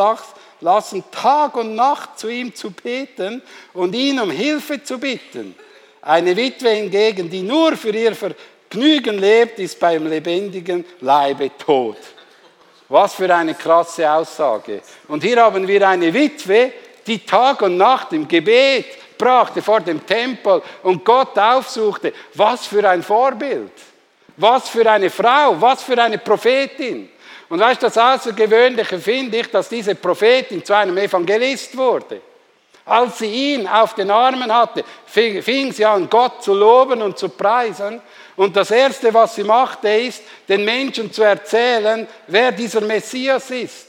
lassen, 0.61 1.03
Tag 1.11 1.55
und 1.55 1.75
Nacht 1.75 2.17
zu 2.17 2.29
ihm 2.29 2.55
zu 2.55 2.71
beten 2.71 3.41
und 3.73 3.93
ihn 3.93 4.19
um 4.19 4.31
Hilfe 4.31 4.83
zu 4.83 4.99
bitten. 4.99 5.55
Eine 6.01 6.35
Witwe 6.35 6.69
hingegen, 6.69 7.29
die 7.29 7.41
nur 7.41 7.75
für 7.75 7.89
ihr 7.89 8.15
Vergnügen 8.15 9.17
lebt, 9.17 9.59
ist 9.59 9.79
beim 9.79 10.07
lebendigen 10.07 10.85
Leibe 11.01 11.51
tot. 11.57 11.97
Was 12.87 13.15
für 13.15 13.33
eine 13.33 13.55
krasse 13.55 14.09
Aussage. 14.09 14.81
Und 15.07 15.23
hier 15.23 15.41
haben 15.41 15.67
wir 15.67 15.87
eine 15.87 16.13
Witwe, 16.13 16.71
die 17.05 17.25
Tag 17.25 17.61
und 17.61 17.77
Nacht 17.77 18.13
im 18.13 18.27
Gebet 18.27 19.17
brachte 19.17 19.61
vor 19.61 19.79
dem 19.79 20.05
Tempel 20.05 20.61
und 20.83 21.03
Gott 21.03 21.37
aufsuchte. 21.37 22.13
Was 22.33 22.65
für 22.65 22.87
ein 22.87 23.03
Vorbild. 23.03 23.71
Was 24.37 24.69
für 24.69 24.89
eine 24.89 25.09
Frau, 25.09 25.59
was 25.59 25.83
für 25.83 26.01
eine 26.01 26.17
Prophetin. 26.17 27.09
Und 27.47 27.59
weißt 27.59 27.81
du, 27.81 27.87
das 27.87 27.97
Außergewöhnliche 27.97 28.99
finde 28.99 29.37
ich, 29.37 29.47
dass 29.49 29.69
diese 29.69 29.95
Prophetin 29.95 30.63
zu 30.63 30.75
einem 30.75 30.97
Evangelist 30.97 31.77
wurde. 31.77 32.21
Als 32.85 33.19
sie 33.19 33.55
ihn 33.55 33.67
auf 33.67 33.95
den 33.95 34.11
Armen 34.11 34.53
hatte, 34.53 34.83
fing 35.05 35.71
sie 35.71 35.85
an, 35.85 36.09
Gott 36.09 36.43
zu 36.43 36.53
loben 36.53 37.01
und 37.01 37.17
zu 37.17 37.29
preisen. 37.29 38.01
Und 38.35 38.55
das 38.55 38.69
Erste, 38.69 39.13
was 39.13 39.35
sie 39.35 39.43
machte, 39.43 39.89
ist, 39.89 40.23
den 40.47 40.63
Menschen 40.65 41.11
zu 41.11 41.23
erzählen, 41.23 42.07
wer 42.27 42.51
dieser 42.51 42.81
Messias 42.81 43.49
ist. 43.49 43.87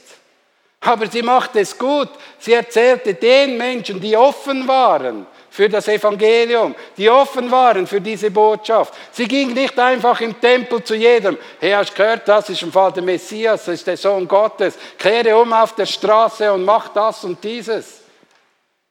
Aber 0.87 1.07
sie 1.07 1.21
machte 1.21 1.59
es 1.59 1.77
gut. 1.77 2.07
Sie 2.39 2.53
erzählte 2.53 3.13
den 3.13 3.57
Menschen, 3.57 3.99
die 3.99 4.15
offen 4.15 4.65
waren 4.69 5.27
für 5.49 5.67
das 5.67 5.89
Evangelium, 5.89 6.73
die 6.95 7.09
offen 7.09 7.51
waren 7.51 7.85
für 7.85 7.99
diese 7.99 8.31
Botschaft. 8.31 8.93
Sie 9.11 9.27
ging 9.27 9.53
nicht 9.53 9.77
einfach 9.77 10.21
im 10.21 10.39
Tempel 10.39 10.81
zu 10.81 10.95
jedem, 10.95 11.37
hey, 11.59 11.71
hast 11.71 11.93
gehört, 11.93 12.25
das 12.25 12.49
ist 12.51 12.61
im 12.61 12.71
Fall 12.71 12.93
der 12.93 13.03
Messias, 13.03 13.65
das 13.65 13.75
ist 13.75 13.87
der 13.87 13.97
Sohn 13.97 14.25
Gottes, 14.29 14.77
kehre 14.97 15.35
um 15.35 15.51
auf 15.51 15.75
der 15.75 15.87
Straße 15.87 16.53
und 16.53 16.63
mach 16.63 16.87
das 16.89 17.21
und 17.25 17.43
dieses. 17.43 18.03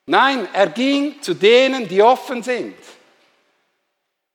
Nein, 0.05 0.49
er 0.53 0.67
ging 0.67 1.23
zu 1.23 1.33
denen, 1.33 1.89
die 1.89 2.03
offen 2.03 2.43
sind. 2.43 2.77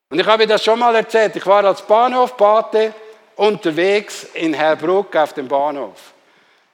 Und 0.10 0.20
ich 0.20 0.26
habe 0.26 0.48
das 0.48 0.64
schon 0.64 0.80
mal 0.80 0.96
erzählt. 0.96 1.36
Ich 1.36 1.46
war 1.46 1.64
als 1.64 1.84
Bahnhofpate 1.84 2.92
unterwegs 3.36 4.24
in 4.34 4.56
Herbruck 4.56 5.16
auf 5.16 5.34
dem 5.34 5.48
Bahnhof. 5.48 6.14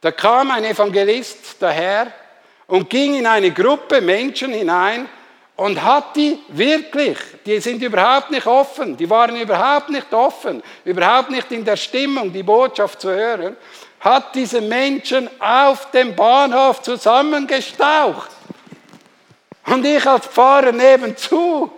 Da 0.01 0.12
kam 0.12 0.51
ein 0.51 0.63
Evangelist 0.63 1.55
daher 1.60 2.12
und 2.67 2.89
ging 2.89 3.15
in 3.15 3.25
eine 3.25 3.51
Gruppe 3.51 4.01
Menschen 4.01 4.53
hinein 4.53 5.10
und 5.55 5.81
hat 5.83 6.15
die 6.15 6.38
wirklich, 6.49 7.17
die 7.45 7.60
sind 7.60 7.81
überhaupt 7.81 8.29
nicht 8.29 8.45
offen, 8.45 8.95
die 8.95 9.10
waren 9.10 9.36
überhaupt 9.36 9.89
nicht 9.89 10.13
offen, 10.13 10.62
überhaupt 10.86 11.31
nicht 11.31 11.51
in 11.51 11.65
der 11.65 11.75
Stimmung, 11.77 12.31
die 12.31 12.43
Botschaft 12.43 13.01
zu 13.01 13.10
hören, 13.10 13.57
hat 13.99 14.36
diese 14.36 14.62
Menschen 14.62 15.27
auf 15.39 15.89
dem 15.89 16.15
Bahnhof 16.15 16.83
zusammengestaucht. 16.83 18.29
Und 19.65 19.83
ich 19.83 20.05
als 20.05 20.27
Pfarrer 20.27 20.71
nebenzu 20.71 21.71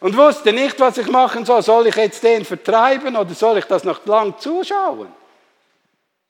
und 0.00 0.16
wusste 0.16 0.52
nicht, 0.52 0.80
was 0.80 0.96
ich 0.96 1.06
machen 1.06 1.44
soll. 1.44 1.62
Soll 1.62 1.86
ich 1.88 1.96
jetzt 1.96 2.22
den 2.22 2.44
vertreiben 2.44 3.14
oder 3.14 3.34
soll 3.34 3.58
ich 3.58 3.66
das 3.66 3.84
noch 3.84 4.04
lang 4.06 4.34
zuschauen? 4.38 5.19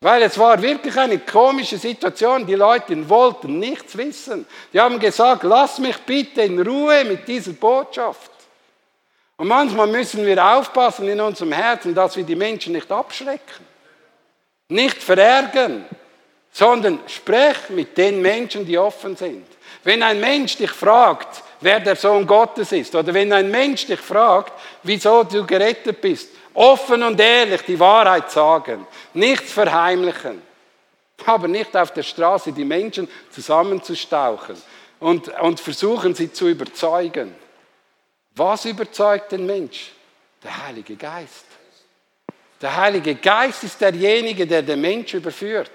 Weil 0.02 0.22
es 0.22 0.38
war 0.38 0.60
wirklich 0.62 0.96
eine 0.96 1.18
komische 1.18 1.76
Situation. 1.76 2.46
Die 2.46 2.54
Leute 2.54 3.06
wollten 3.08 3.58
nichts 3.58 3.96
wissen. 3.96 4.46
Die 4.72 4.80
haben 4.80 4.98
gesagt, 4.98 5.42
lass 5.42 5.78
mich 5.78 5.98
bitte 5.98 6.40
in 6.40 6.58
Ruhe 6.60 7.04
mit 7.04 7.28
dieser 7.28 7.52
Botschaft. 7.52 8.30
Und 9.36 9.48
manchmal 9.48 9.86
müssen 9.86 10.24
wir 10.24 10.42
aufpassen 10.42 11.06
in 11.08 11.20
unserem 11.20 11.52
Herzen, 11.52 11.94
dass 11.94 12.16
wir 12.16 12.24
die 12.24 12.36
Menschen 12.36 12.72
nicht 12.72 12.90
abschrecken, 12.90 13.66
nicht 14.68 15.02
verärgern, 15.02 15.86
sondern 16.50 17.00
sprech 17.06 17.68
mit 17.68 17.96
den 17.96 18.20
Menschen, 18.20 18.66
die 18.66 18.76
offen 18.76 19.16
sind. 19.16 19.46
Wenn 19.82 20.02
ein 20.02 20.20
Mensch 20.20 20.56
dich 20.56 20.70
fragt, 20.70 21.42
wer 21.60 21.80
der 21.80 21.96
Sohn 21.96 22.26
Gottes 22.26 22.72
ist, 22.72 22.94
oder 22.94 23.14
wenn 23.14 23.32
ein 23.32 23.50
Mensch 23.50 23.86
dich 23.86 24.00
fragt, 24.00 24.52
wieso 24.82 25.24
du 25.24 25.46
gerettet 25.46 26.00
bist, 26.00 26.28
offen 26.54 27.02
und 27.02 27.20
ehrlich 27.20 27.62
die 27.62 27.78
Wahrheit 27.78 28.30
sagen, 28.30 28.86
nichts 29.14 29.52
verheimlichen, 29.52 30.42
aber 31.26 31.48
nicht 31.48 31.76
auf 31.76 31.92
der 31.92 32.02
Straße 32.02 32.52
die 32.52 32.64
Menschen 32.64 33.08
zusammenzustauchen 33.30 34.56
und, 34.98 35.28
und 35.40 35.60
versuchen 35.60 36.14
sie 36.14 36.32
zu 36.32 36.48
überzeugen. 36.48 37.34
Was 38.34 38.64
überzeugt 38.64 39.32
den 39.32 39.46
Mensch? 39.46 39.92
Der 40.42 40.66
Heilige 40.66 40.96
Geist. 40.96 41.46
Der 42.60 42.76
Heilige 42.76 43.14
Geist 43.14 43.64
ist 43.64 43.80
derjenige, 43.80 44.46
der 44.46 44.62
den 44.62 44.80
Mensch 44.80 45.14
überführt. 45.14 45.70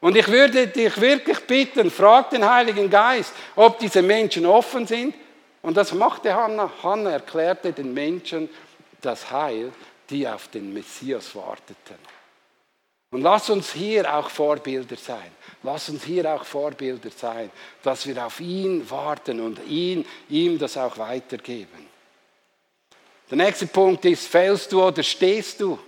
Und 0.00 0.16
ich 0.16 0.28
würde 0.28 0.68
dich 0.68 1.00
wirklich 1.00 1.40
bitten, 1.40 1.90
frag 1.90 2.30
den 2.30 2.48
Heiligen 2.48 2.88
Geist, 2.88 3.32
ob 3.56 3.78
diese 3.78 4.00
Menschen 4.00 4.46
offen 4.46 4.86
sind. 4.86 5.14
Und 5.60 5.76
das 5.76 5.92
machte 5.92 6.32
Hannah. 6.32 6.70
Hannah 6.82 7.10
erklärte 7.10 7.72
den 7.72 7.92
Menschen 7.92 8.48
das 9.00 9.30
Heil, 9.30 9.72
die 10.10 10.26
auf 10.26 10.48
den 10.48 10.72
Messias 10.72 11.34
warteten. 11.34 11.96
Und 13.10 13.22
lass 13.22 13.48
uns 13.48 13.72
hier 13.72 14.14
auch 14.14 14.28
Vorbilder 14.28 14.96
sein. 14.96 15.30
Lass 15.62 15.88
uns 15.88 16.04
hier 16.04 16.30
auch 16.32 16.44
Vorbilder 16.44 17.10
sein, 17.10 17.50
dass 17.82 18.06
wir 18.06 18.24
auf 18.24 18.38
ihn 18.40 18.88
warten 18.90 19.40
und 19.40 19.60
ihn, 19.66 20.04
ihm 20.28 20.58
das 20.58 20.76
auch 20.76 20.98
weitergeben. 20.98 21.88
Der 23.30 23.38
nächste 23.38 23.66
Punkt 23.66 24.04
ist, 24.04 24.26
fällst 24.26 24.72
du 24.72 24.82
oder 24.82 25.02
stehst 25.02 25.60
du? 25.60 25.78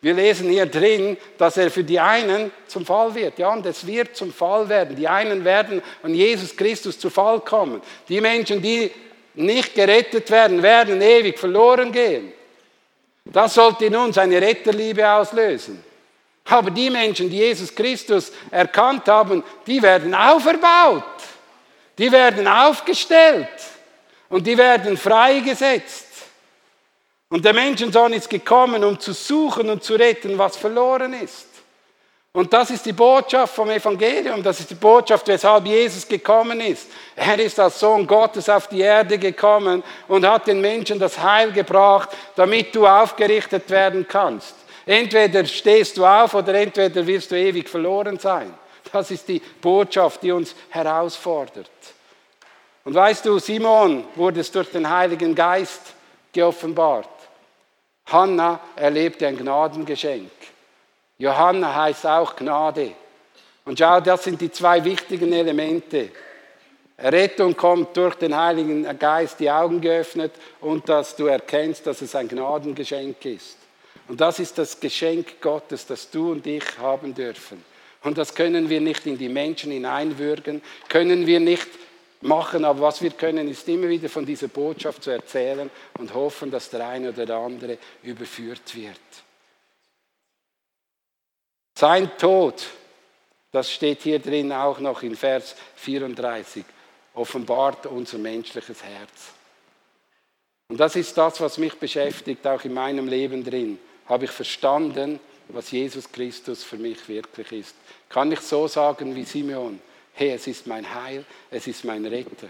Wir 0.00 0.14
lesen 0.14 0.50
hier 0.50 0.66
drin, 0.66 1.16
dass 1.38 1.56
er 1.56 1.70
für 1.70 1.82
die 1.82 1.98
einen 1.98 2.52
zum 2.66 2.84
Fall 2.84 3.14
wird. 3.14 3.38
Ja, 3.38 3.52
und 3.52 3.64
es 3.66 3.86
wird 3.86 4.14
zum 4.14 4.32
Fall 4.32 4.68
werden. 4.68 4.94
Die 4.94 5.08
einen 5.08 5.44
werden 5.44 5.82
an 6.02 6.14
Jesus 6.14 6.54
Christus 6.56 6.98
zu 6.98 7.10
Fall 7.10 7.40
kommen. 7.40 7.80
Die 8.08 8.20
Menschen, 8.20 8.60
die 8.60 8.90
nicht 9.34 9.74
gerettet 9.74 10.30
werden, 10.30 10.62
werden 10.62 11.00
ewig 11.00 11.38
verloren 11.38 11.92
gehen. 11.92 12.32
Das 13.32 13.54
sollte 13.54 13.86
in 13.86 13.96
uns 13.96 14.18
eine 14.18 14.40
Retterliebe 14.40 15.08
auslösen. 15.08 15.82
Aber 16.44 16.70
die 16.70 16.90
Menschen, 16.90 17.28
die 17.28 17.38
Jesus 17.38 17.74
Christus 17.74 18.30
erkannt 18.50 19.08
haben, 19.08 19.42
die 19.66 19.82
werden 19.82 20.14
auferbaut. 20.14 21.02
Die 21.98 22.10
werden 22.10 22.46
aufgestellt. 22.46 23.48
Und 24.28 24.46
die 24.46 24.56
werden 24.56 24.96
freigesetzt. 24.96 26.06
Und 27.28 27.44
der 27.44 27.52
Menschensohn 27.52 28.12
ist 28.12 28.30
gekommen, 28.30 28.84
um 28.84 28.98
zu 28.98 29.12
suchen 29.12 29.68
und 29.70 29.82
zu 29.82 29.94
retten, 29.94 30.38
was 30.38 30.56
verloren 30.56 31.12
ist. 31.14 31.45
Und 32.36 32.52
das 32.52 32.68
ist 32.68 32.84
die 32.84 32.92
Botschaft 32.92 33.54
vom 33.54 33.70
Evangelium, 33.70 34.42
das 34.42 34.60
ist 34.60 34.68
die 34.68 34.74
Botschaft, 34.74 35.26
weshalb 35.26 35.64
Jesus 35.64 36.06
gekommen 36.06 36.60
ist. 36.60 36.86
Er 37.16 37.38
ist 37.38 37.58
als 37.58 37.80
Sohn 37.80 38.06
Gottes 38.06 38.50
auf 38.50 38.66
die 38.66 38.80
Erde 38.80 39.16
gekommen 39.16 39.82
und 40.06 40.26
hat 40.26 40.46
den 40.46 40.60
Menschen 40.60 40.98
das 40.98 41.18
Heil 41.18 41.50
gebracht, 41.50 42.10
damit 42.34 42.74
du 42.74 42.86
aufgerichtet 42.86 43.70
werden 43.70 44.06
kannst. 44.06 44.54
Entweder 44.84 45.46
stehst 45.46 45.96
du 45.96 46.04
auf 46.04 46.34
oder 46.34 46.52
entweder 46.52 47.06
wirst 47.06 47.30
du 47.30 47.36
ewig 47.36 47.70
verloren 47.70 48.18
sein. 48.18 48.52
Das 48.92 49.10
ist 49.10 49.26
die 49.28 49.40
Botschaft, 49.62 50.22
die 50.22 50.32
uns 50.32 50.54
herausfordert. 50.68 51.70
Und 52.84 52.92
weißt 52.92 53.24
du, 53.24 53.38
Simon 53.38 54.04
wurde 54.14 54.40
es 54.40 54.52
durch 54.52 54.70
den 54.70 54.90
Heiligen 54.90 55.34
Geist 55.34 55.94
geoffenbart. 56.34 57.08
Hannah 58.04 58.60
erlebte 58.76 59.26
ein 59.26 59.38
Gnadengeschenk. 59.38 60.35
Johanna 61.18 61.74
heißt 61.74 62.06
auch 62.06 62.36
Gnade. 62.36 62.92
Und 63.64 63.78
schau, 63.78 64.00
das 64.00 64.24
sind 64.24 64.40
die 64.40 64.50
zwei 64.50 64.84
wichtigen 64.84 65.32
Elemente. 65.32 66.10
Rettung 66.98 67.56
kommt 67.56 67.96
durch 67.96 68.14
den 68.14 68.34
Heiligen 68.34 68.86
Geist 68.98 69.38
die 69.40 69.50
Augen 69.50 69.80
geöffnet 69.80 70.32
und 70.60 70.88
dass 70.88 71.14
du 71.16 71.26
erkennst, 71.26 71.86
dass 71.86 72.00
es 72.00 72.14
ein 72.14 72.28
Gnadengeschenk 72.28 73.24
ist. 73.24 73.58
Und 74.08 74.20
das 74.20 74.38
ist 74.38 74.56
das 74.56 74.78
Geschenk 74.78 75.40
Gottes, 75.40 75.86
das 75.86 76.10
du 76.10 76.32
und 76.32 76.46
ich 76.46 76.64
haben 76.78 77.14
dürfen. 77.14 77.62
Und 78.02 78.16
das 78.16 78.34
können 78.34 78.70
wir 78.70 78.80
nicht 78.80 79.04
in 79.06 79.18
die 79.18 79.28
Menschen 79.28 79.72
hineinwürgen, 79.72 80.62
können 80.88 81.26
wir 81.26 81.40
nicht 81.40 81.68
machen, 82.20 82.64
aber 82.64 82.82
was 82.82 83.02
wir 83.02 83.10
können, 83.10 83.48
ist 83.48 83.68
immer 83.68 83.88
wieder 83.88 84.08
von 84.08 84.24
dieser 84.24 84.48
Botschaft 84.48 85.02
zu 85.02 85.10
erzählen 85.10 85.70
und 85.98 86.14
hoffen, 86.14 86.50
dass 86.50 86.70
der 86.70 86.86
eine 86.86 87.10
oder 87.10 87.26
der 87.26 87.36
andere 87.36 87.78
überführt 88.04 88.74
wird. 88.74 89.00
Sein 91.78 92.10
Tod, 92.18 92.66
das 93.52 93.70
steht 93.70 94.02
hier 94.02 94.18
drin 94.18 94.50
auch 94.52 94.80
noch 94.80 95.02
in 95.02 95.14
Vers 95.14 95.54
34, 95.76 96.64
offenbart 97.14 97.86
unser 97.86 98.18
menschliches 98.18 98.82
Herz. 98.82 99.32
Und 100.68 100.78
das 100.78 100.96
ist 100.96 101.16
das, 101.16 101.40
was 101.40 101.58
mich 101.58 101.74
beschäftigt, 101.74 102.44
auch 102.46 102.64
in 102.64 102.74
meinem 102.74 103.06
Leben 103.06 103.44
drin. 103.44 103.78
Habe 104.06 104.24
ich 104.24 104.30
verstanden, 104.30 105.20
was 105.48 105.70
Jesus 105.70 106.10
Christus 106.10 106.64
für 106.64 106.76
mich 106.76 107.08
wirklich 107.08 107.52
ist? 107.52 107.76
Kann 108.08 108.32
ich 108.32 108.40
so 108.40 108.66
sagen 108.66 109.14
wie 109.14 109.24
Simeon? 109.24 109.80
hey, 110.16 110.30
es 110.30 110.46
ist 110.46 110.66
mein 110.66 110.92
Heil, 110.94 111.24
es 111.50 111.66
ist 111.66 111.84
mein 111.84 112.04
Retter. 112.06 112.48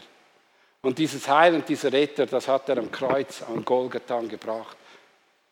Und 0.83 0.99
dieses 0.99 1.27
Heil 1.29 1.55
und 1.55 1.69
dieser 1.69 1.93
Retter, 1.93 2.27
das 2.27 2.47
hat 2.47 2.69
er 2.69 2.79
am 2.79 2.93
Kreuz, 2.93 3.43
am 3.43 3.65
Golgatha 3.65 4.21
gebracht. 4.21 4.77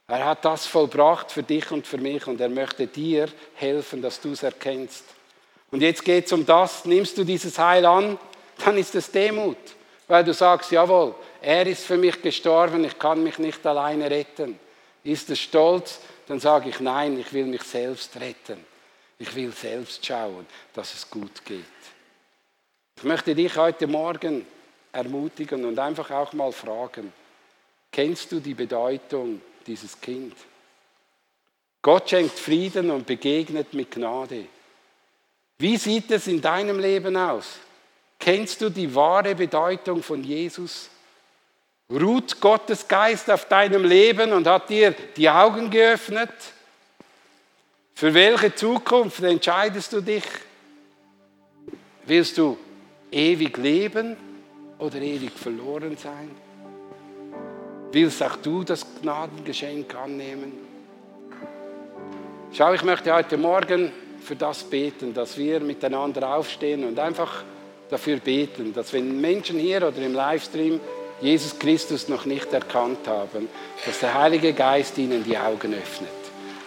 Er 0.06 0.24
hat 0.24 0.44
das 0.44 0.66
vollbracht 0.66 1.32
für 1.32 1.42
dich 1.42 1.70
und 1.70 1.86
für 1.86 1.96
mich 1.96 2.26
und 2.26 2.40
er 2.40 2.50
möchte 2.50 2.86
dir 2.86 3.28
helfen, 3.54 4.02
dass 4.02 4.20
du 4.20 4.32
es 4.32 4.42
erkennst. 4.42 5.04
Und 5.70 5.80
jetzt 5.80 6.04
geht 6.04 6.26
es 6.26 6.32
um 6.32 6.44
das, 6.44 6.84
nimmst 6.84 7.16
du 7.16 7.24
dieses 7.24 7.58
Heil 7.58 7.86
an, 7.86 8.18
dann 8.64 8.76
ist 8.76 8.94
es 8.94 9.10
Demut, 9.10 9.56
weil 10.06 10.22
du 10.22 10.34
sagst, 10.34 10.70
jawohl, 10.70 11.14
er 11.40 11.66
ist 11.66 11.84
für 11.84 11.96
mich 11.96 12.20
gestorben, 12.20 12.84
ich 12.84 12.98
kann 12.98 13.22
mich 13.22 13.38
nicht 13.38 13.66
alleine 13.66 14.10
retten. 14.10 14.58
Ist 15.02 15.30
es 15.30 15.40
Stolz, 15.40 16.00
dann 16.26 16.38
sage 16.38 16.68
ich, 16.68 16.80
nein, 16.80 17.18
ich 17.18 17.32
will 17.32 17.46
mich 17.46 17.62
selbst 17.62 18.14
retten. 18.20 18.64
Ich 19.18 19.34
will 19.34 19.52
selbst 19.52 20.04
schauen, 20.04 20.46
dass 20.74 20.94
es 20.94 21.08
gut 21.08 21.44
geht. 21.44 21.64
Ich 22.96 23.04
möchte 23.04 23.34
dich 23.34 23.56
heute 23.56 23.86
Morgen 23.86 24.46
ermutigen 24.92 25.64
und 25.64 25.78
einfach 25.78 26.10
auch 26.10 26.32
mal 26.34 26.52
fragen, 26.52 27.12
kennst 27.90 28.32
du 28.32 28.40
die 28.40 28.54
Bedeutung 28.54 29.40
dieses 29.66 30.00
Kind? 30.00 30.34
Gott 31.82 32.08
schenkt 32.08 32.38
Frieden 32.38 32.90
und 32.90 33.06
begegnet 33.06 33.74
mit 33.74 33.90
Gnade. 33.90 34.46
Wie 35.58 35.76
sieht 35.76 36.10
es 36.10 36.26
in 36.26 36.40
deinem 36.40 36.78
Leben 36.78 37.16
aus? 37.16 37.58
Kennst 38.18 38.60
du 38.60 38.70
die 38.70 38.94
wahre 38.94 39.34
Bedeutung 39.34 40.02
von 40.02 40.24
Jesus? 40.24 40.88
Ruht 41.90 42.40
Gottes 42.40 42.88
Geist 42.88 43.30
auf 43.30 43.46
deinem 43.46 43.84
Leben 43.84 44.32
und 44.32 44.46
hat 44.46 44.70
dir 44.70 44.94
die 45.16 45.28
Augen 45.28 45.70
geöffnet? 45.70 46.30
Für 47.94 48.12
welche 48.14 48.54
Zukunft 48.54 49.22
entscheidest 49.22 49.92
du 49.92 50.00
dich? 50.00 50.24
Willst 52.06 52.38
du 52.38 52.56
ewig 53.10 53.56
leben 53.58 54.16
oder 54.78 54.96
ewig 54.96 55.32
verloren 55.32 55.96
sein? 55.96 56.30
Willst 57.94 58.24
auch 58.24 58.34
du 58.42 58.64
das 58.64 58.84
Gnadengeschenk 59.02 59.94
annehmen? 59.94 60.52
Schau, 62.52 62.72
ich 62.72 62.82
möchte 62.82 63.14
heute 63.14 63.36
Morgen 63.36 63.92
für 64.20 64.34
das 64.34 64.64
beten, 64.64 65.14
dass 65.14 65.38
wir 65.38 65.60
miteinander 65.60 66.34
aufstehen 66.34 66.82
und 66.82 66.98
einfach 66.98 67.44
dafür 67.88 68.16
beten, 68.16 68.74
dass 68.74 68.92
wenn 68.92 69.20
Menschen 69.20 69.60
hier 69.60 69.76
oder 69.76 69.98
im 69.98 70.12
Livestream 70.12 70.80
Jesus 71.20 71.56
Christus 71.56 72.08
noch 72.08 72.24
nicht 72.24 72.52
erkannt 72.52 73.06
haben, 73.06 73.48
dass 73.86 74.00
der 74.00 74.12
Heilige 74.12 74.52
Geist 74.54 74.98
ihnen 74.98 75.22
die 75.22 75.38
Augen 75.38 75.72
öffnet. 75.72 76.10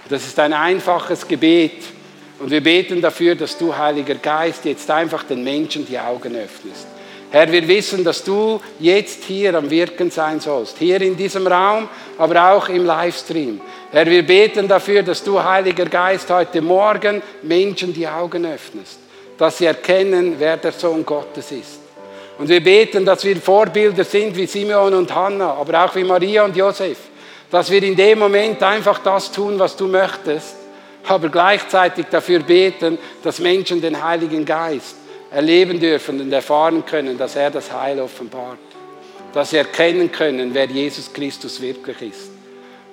Das 0.07 0.25
ist 0.25 0.39
ein 0.39 0.53
einfaches 0.53 1.28
Gebet. 1.28 1.84
Und 2.39 2.51
wir 2.51 2.63
beten 2.63 3.01
dafür, 3.01 3.36
dass 3.36 3.57
du, 3.57 3.75
Heiliger 3.75 4.15
Geist, 4.15 4.63
jetzt 4.63 4.89
einfach 4.89 5.23
den 5.23 5.43
Menschen 5.43 5.86
die 5.86 5.99
Augen 5.99 6.38
öffnest. 6.38 6.88
Herr, 7.30 7.51
wir 7.51 7.67
wissen, 7.67 8.05
dass 8.05 8.23
du 8.23 8.61
jetzt 8.80 9.25
hier 9.25 9.53
am 9.55 9.69
Wirken 9.69 10.09
sein 10.09 10.39
sollst, 10.39 10.78
hier 10.78 11.01
in 11.01 11.17
diesem 11.17 11.45
Raum, 11.45 11.89
aber 12.17 12.53
auch 12.53 12.69
im 12.69 12.86
Livestream. 12.86 13.59
Herr, 13.91 14.05
wir 14.05 14.25
beten 14.25 14.65
dafür, 14.65 15.03
dass 15.03 15.23
du, 15.23 15.43
Heiliger 15.43 15.86
Geist, 15.86 16.30
heute 16.30 16.61
Morgen 16.61 17.21
Menschen 17.41 17.93
die 17.93 18.07
Augen 18.07 18.45
öffnest, 18.45 18.99
dass 19.38 19.57
sie 19.57 19.65
erkennen, 19.65 20.36
wer 20.38 20.55
der 20.55 20.71
Sohn 20.71 21.05
Gottes 21.05 21.51
ist. 21.51 21.80
Und 22.38 22.47
wir 22.47 22.63
beten, 22.63 23.03
dass 23.03 23.25
wir 23.25 23.36
Vorbilder 23.38 24.05
sind 24.05 24.38
wie 24.38 24.45
Simeon 24.45 24.93
und 24.93 25.13
Hannah, 25.13 25.53
aber 25.55 25.84
auch 25.84 25.95
wie 25.95 26.05
Maria 26.05 26.45
und 26.45 26.55
Josef, 26.55 26.97
dass 27.51 27.69
wir 27.69 27.84
in 27.84 27.95
dem 27.95 28.19
Moment 28.19 28.63
einfach 28.63 28.99
das 28.99 29.32
tun, 29.32 29.59
was 29.59 29.75
du 29.75 29.88
möchtest, 29.88 30.55
aber 31.05 31.28
gleichzeitig 31.28 32.05
dafür 32.09 32.39
beten, 32.39 32.97
dass 33.21 33.39
Menschen 33.39 33.82
den 33.82 34.01
Heiligen 34.01 34.45
Geist 34.45 34.97
erleben 35.32 35.80
dürfen 35.80 36.21
und 36.21 36.32
erfahren 36.32 36.86
können, 36.86 37.17
dass 37.17 37.36
er 37.36 37.51
das 37.51 37.71
Heil 37.71 37.99
offenbart. 37.99 38.57
Dass 39.34 39.49
sie 39.49 39.57
erkennen 39.57 40.11
können, 40.11 40.53
wer 40.53 40.65
Jesus 40.65 41.11
Christus 41.11 41.61
wirklich 41.61 42.01
ist. 42.01 42.32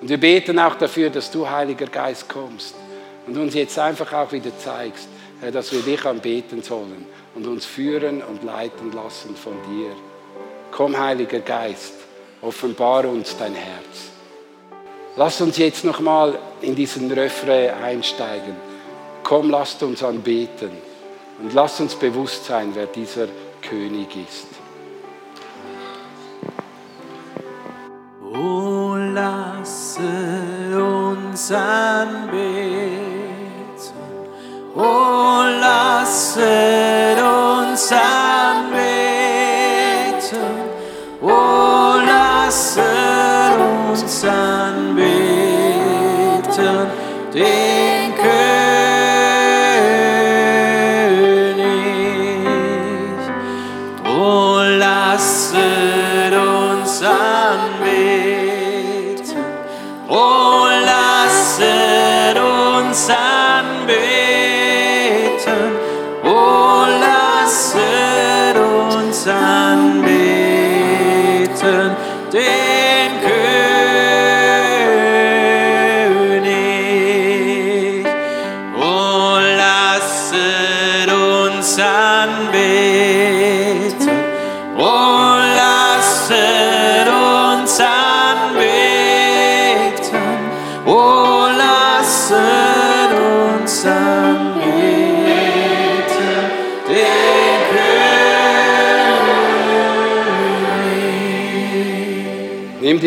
Und 0.01 0.09
wir 0.09 0.18
beten 0.18 0.59
auch 0.59 0.74
dafür, 0.74 1.11
dass 1.11 1.30
du, 1.30 1.49
Heiliger 1.49 1.87
Geist, 1.87 2.28
kommst 2.28 2.74
und 3.26 3.37
uns 3.37 3.55
jetzt 3.55 3.78
einfach 3.78 4.12
auch 4.12 4.32
wieder 4.32 4.57
zeigst, 4.59 5.09
dass 5.53 5.72
wir 5.72 5.80
dich 5.80 6.05
anbeten 6.05 6.62
sollen 6.62 7.07
und 7.35 7.47
uns 7.47 7.64
führen 7.64 8.22
und 8.22 8.43
leiten 8.45 8.93
lassen 8.93 9.37
von 9.37 9.55
dir. 9.70 9.91
Komm, 10.70 10.99
Heiliger 10.99 11.41
Geist, 11.41 11.95
offenbare 12.43 13.09
uns 13.09 13.37
dein 13.39 13.55
Herz. 13.55 14.11
Lass 15.16 15.41
uns 15.41 15.57
jetzt 15.57 15.85
nochmal 15.85 16.39
in 16.61 16.74
diesen 16.74 17.11
Refrain 17.12 17.70
einsteigen. 17.82 18.57
Komm, 19.22 19.49
lasst 19.51 19.82
uns 19.82 20.03
anbeten. 20.03 20.72
Und 21.39 21.53
lasst 21.53 21.80
uns 21.80 21.95
bewusst 21.95 22.45
sein, 22.45 22.70
wer 22.74 22.87
dieser 22.87 23.26
König 23.61 24.16
ist. 24.16 24.47
Oh, 28.22 28.95
lasse 28.97 30.01
uns 30.76 31.51
anbeten. 31.51 32.95
Oh, 34.76 35.43
lasse 35.61 37.16
uns 37.16 37.93
anbeten. 37.93 38.85
Oh, 41.20 41.97
lasse 42.07 42.82
uns 43.93 44.24
anbeten. 44.24 45.24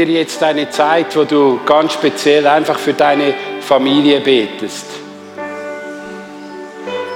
Dir 0.08 0.20
jetzt 0.22 0.42
eine 0.42 0.70
Zeit, 0.70 1.16
wo 1.16 1.24
du 1.24 1.60
ganz 1.66 1.94
speziell 1.94 2.48
einfach 2.48 2.80
für 2.80 2.94
deine 2.94 3.34
Familie 3.62 4.22
betest. 4.22 4.86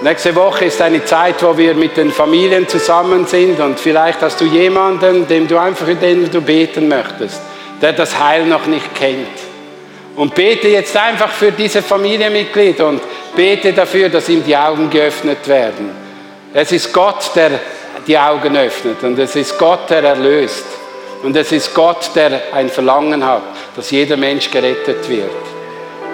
Nächste 0.03 0.35
Woche 0.35 0.65
ist 0.65 0.81
eine 0.81 1.05
Zeit, 1.05 1.43
wo 1.43 1.55
wir 1.55 1.75
mit 1.75 1.95
den 1.95 2.11
Familien 2.11 2.67
zusammen 2.67 3.27
sind 3.27 3.59
und 3.59 3.79
vielleicht 3.79 4.21
hast 4.21 4.41
du 4.41 4.45
jemanden, 4.45 5.27
dem 5.27 5.47
du 5.47 5.57
einfach 5.59 5.87
den 6.01 6.29
du 6.29 6.41
beten 6.41 6.87
möchtest, 6.87 7.39
der 7.81 7.93
das 7.93 8.19
Heil 8.19 8.45
noch 8.45 8.65
nicht 8.65 8.95
kennt. 8.95 9.27
Und 10.15 10.35
bete 10.35 10.67
jetzt 10.67 10.97
einfach 10.97 11.29
für 11.29 11.51
diese 11.51 11.81
Familienmitglied 11.81 12.81
und 12.81 13.01
bete 13.35 13.73
dafür, 13.73 14.09
dass 14.09 14.27
ihm 14.27 14.43
die 14.43 14.57
Augen 14.57 14.89
geöffnet 14.89 15.47
werden. 15.47 15.91
Es 16.53 16.71
ist 16.71 16.91
Gott, 16.91 17.31
der 17.35 17.51
die 18.05 18.17
Augen 18.17 18.57
öffnet 18.57 19.03
und 19.03 19.17
es 19.19 19.35
ist 19.35 19.57
Gott, 19.57 19.89
der 19.89 20.03
erlöst. 20.03 20.65
Und 21.23 21.35
es 21.35 21.51
ist 21.51 21.73
Gott, 21.73 22.11
der 22.15 22.53
ein 22.53 22.69
Verlangen 22.69 23.25
hat, 23.25 23.43
dass 23.75 23.91
jeder 23.91 24.17
Mensch 24.17 24.49
gerettet 24.49 25.07
wird. 25.07 25.29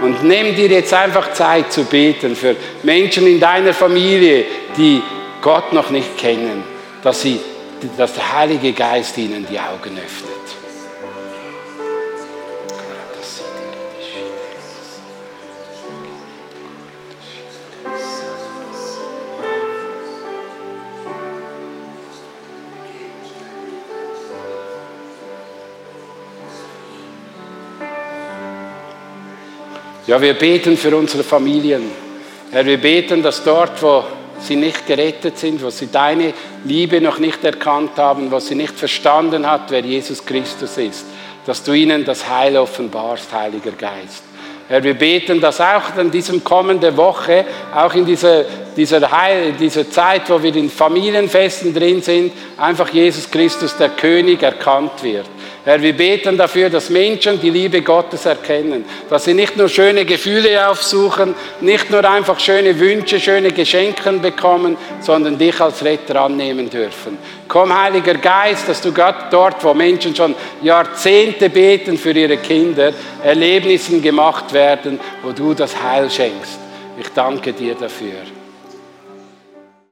Und 0.01 0.23
nimm 0.23 0.55
dir 0.55 0.67
jetzt 0.67 0.93
einfach 0.93 1.33
Zeit 1.33 1.71
zu 1.71 1.85
beten 1.85 2.35
für 2.35 2.55
Menschen 2.83 3.25
in 3.25 3.39
deiner 3.39 3.73
Familie, 3.73 4.45
die 4.77 5.01
Gott 5.41 5.73
noch 5.73 5.89
nicht 5.89 6.17
kennen, 6.17 6.63
dass, 7.01 7.21
sie, 7.21 7.39
dass 7.97 8.13
der 8.13 8.33
Heilige 8.37 8.73
Geist 8.73 9.17
ihnen 9.17 9.47
die 9.49 9.59
Augen 9.59 9.97
öffnet. 9.97 10.36
Ja, 30.07 30.21
wir 30.21 30.35
beten 30.35 30.77
für 30.77 30.95
unsere 30.95 31.21
Familien. 31.21 31.91
Herr, 32.51 32.65
wir 32.65 32.77
beten, 32.77 33.21
dass 33.21 33.43
dort, 33.43 33.81
wo 33.83 34.05
sie 34.39 34.55
nicht 34.55 34.87
gerettet 34.87 35.37
sind, 35.37 35.61
wo 35.61 35.69
sie 35.69 35.91
deine 35.91 36.33
Liebe 36.63 37.01
noch 37.01 37.19
nicht 37.19 37.43
erkannt 37.43 37.97
haben, 37.97 38.31
wo 38.31 38.39
sie 38.39 38.55
nicht 38.55 38.71
verstanden 38.71 39.45
hat, 39.45 39.69
wer 39.69 39.81
Jesus 39.81 40.25
Christus 40.25 40.77
ist, 40.77 41.05
dass 41.45 41.61
du 41.61 41.73
ihnen 41.73 42.05
das 42.05 42.29
Heil 42.29 42.55
offenbarst, 42.55 43.33
Heiliger 43.33 43.71
Geist. 43.71 44.23
Herr, 44.69 44.83
wir 44.83 44.95
beten, 44.95 45.39
dass 45.39 45.61
auch 45.61 45.95
in 45.97 46.11
diesem 46.11 46.43
kommende 46.43 46.95
Woche, 46.97 47.45
auch 47.73 47.93
in 47.93 48.05
dieser, 48.05 48.43
dieser, 48.75 49.09
Heil, 49.09 49.53
dieser 49.53 49.89
Zeit, 49.89 50.29
wo 50.29 50.43
wir 50.43 50.53
in 50.53 50.69
Familienfesten 50.69 51.73
drin 51.73 52.01
sind, 52.01 52.33
einfach 52.57 52.89
Jesus 52.89 53.31
Christus, 53.31 53.77
der 53.77 53.89
König, 53.89 54.43
erkannt 54.43 55.01
wird. 55.03 55.25
Herr, 55.63 55.81
wir 55.81 55.91
beten 55.91 56.37
dafür, 56.37 56.69
dass 56.69 56.89
Menschen 56.89 57.41
die 57.41 57.49
Liebe 57.49 57.81
Gottes 57.81 58.25
erkennen, 58.25 58.85
dass 59.09 59.25
sie 59.25 59.33
nicht 59.33 59.57
nur 59.57 59.69
schöne 59.69 60.05
Gefühle 60.05 60.69
aufsuchen, 60.69 61.33
nicht 61.61 61.89
nur 61.89 62.03
einfach 62.09 62.39
schöne 62.39 62.77
Wünsche, 62.79 63.19
schöne 63.19 63.51
Geschenke 63.51 64.13
bekommen, 64.13 64.77
sondern 65.01 65.37
dich 65.37 65.59
als 65.59 65.83
Retter 65.83 66.21
annehmen 66.21 66.69
dürfen. 66.69 67.17
Komm, 67.47 67.73
Heiliger 67.73 68.15
Geist, 68.15 68.67
dass 68.67 68.81
du 68.81 68.93
Gott 68.93 69.27
dort, 69.31 69.63
wo 69.63 69.73
Menschen 69.73 70.15
schon 70.15 70.35
Jahrzehnte 70.61 71.49
beten 71.49 71.97
für 71.97 72.11
ihre 72.11 72.37
Kinder, 72.37 72.91
Erlebnissen 73.23 74.01
gemacht 74.01 74.51
werden, 74.53 74.99
wo 75.23 75.31
du 75.31 75.53
das 75.53 75.81
Heil 75.81 76.09
schenkst. 76.09 76.59
Ich 76.99 77.09
danke 77.13 77.53
dir 77.53 77.75
dafür. 77.75 78.36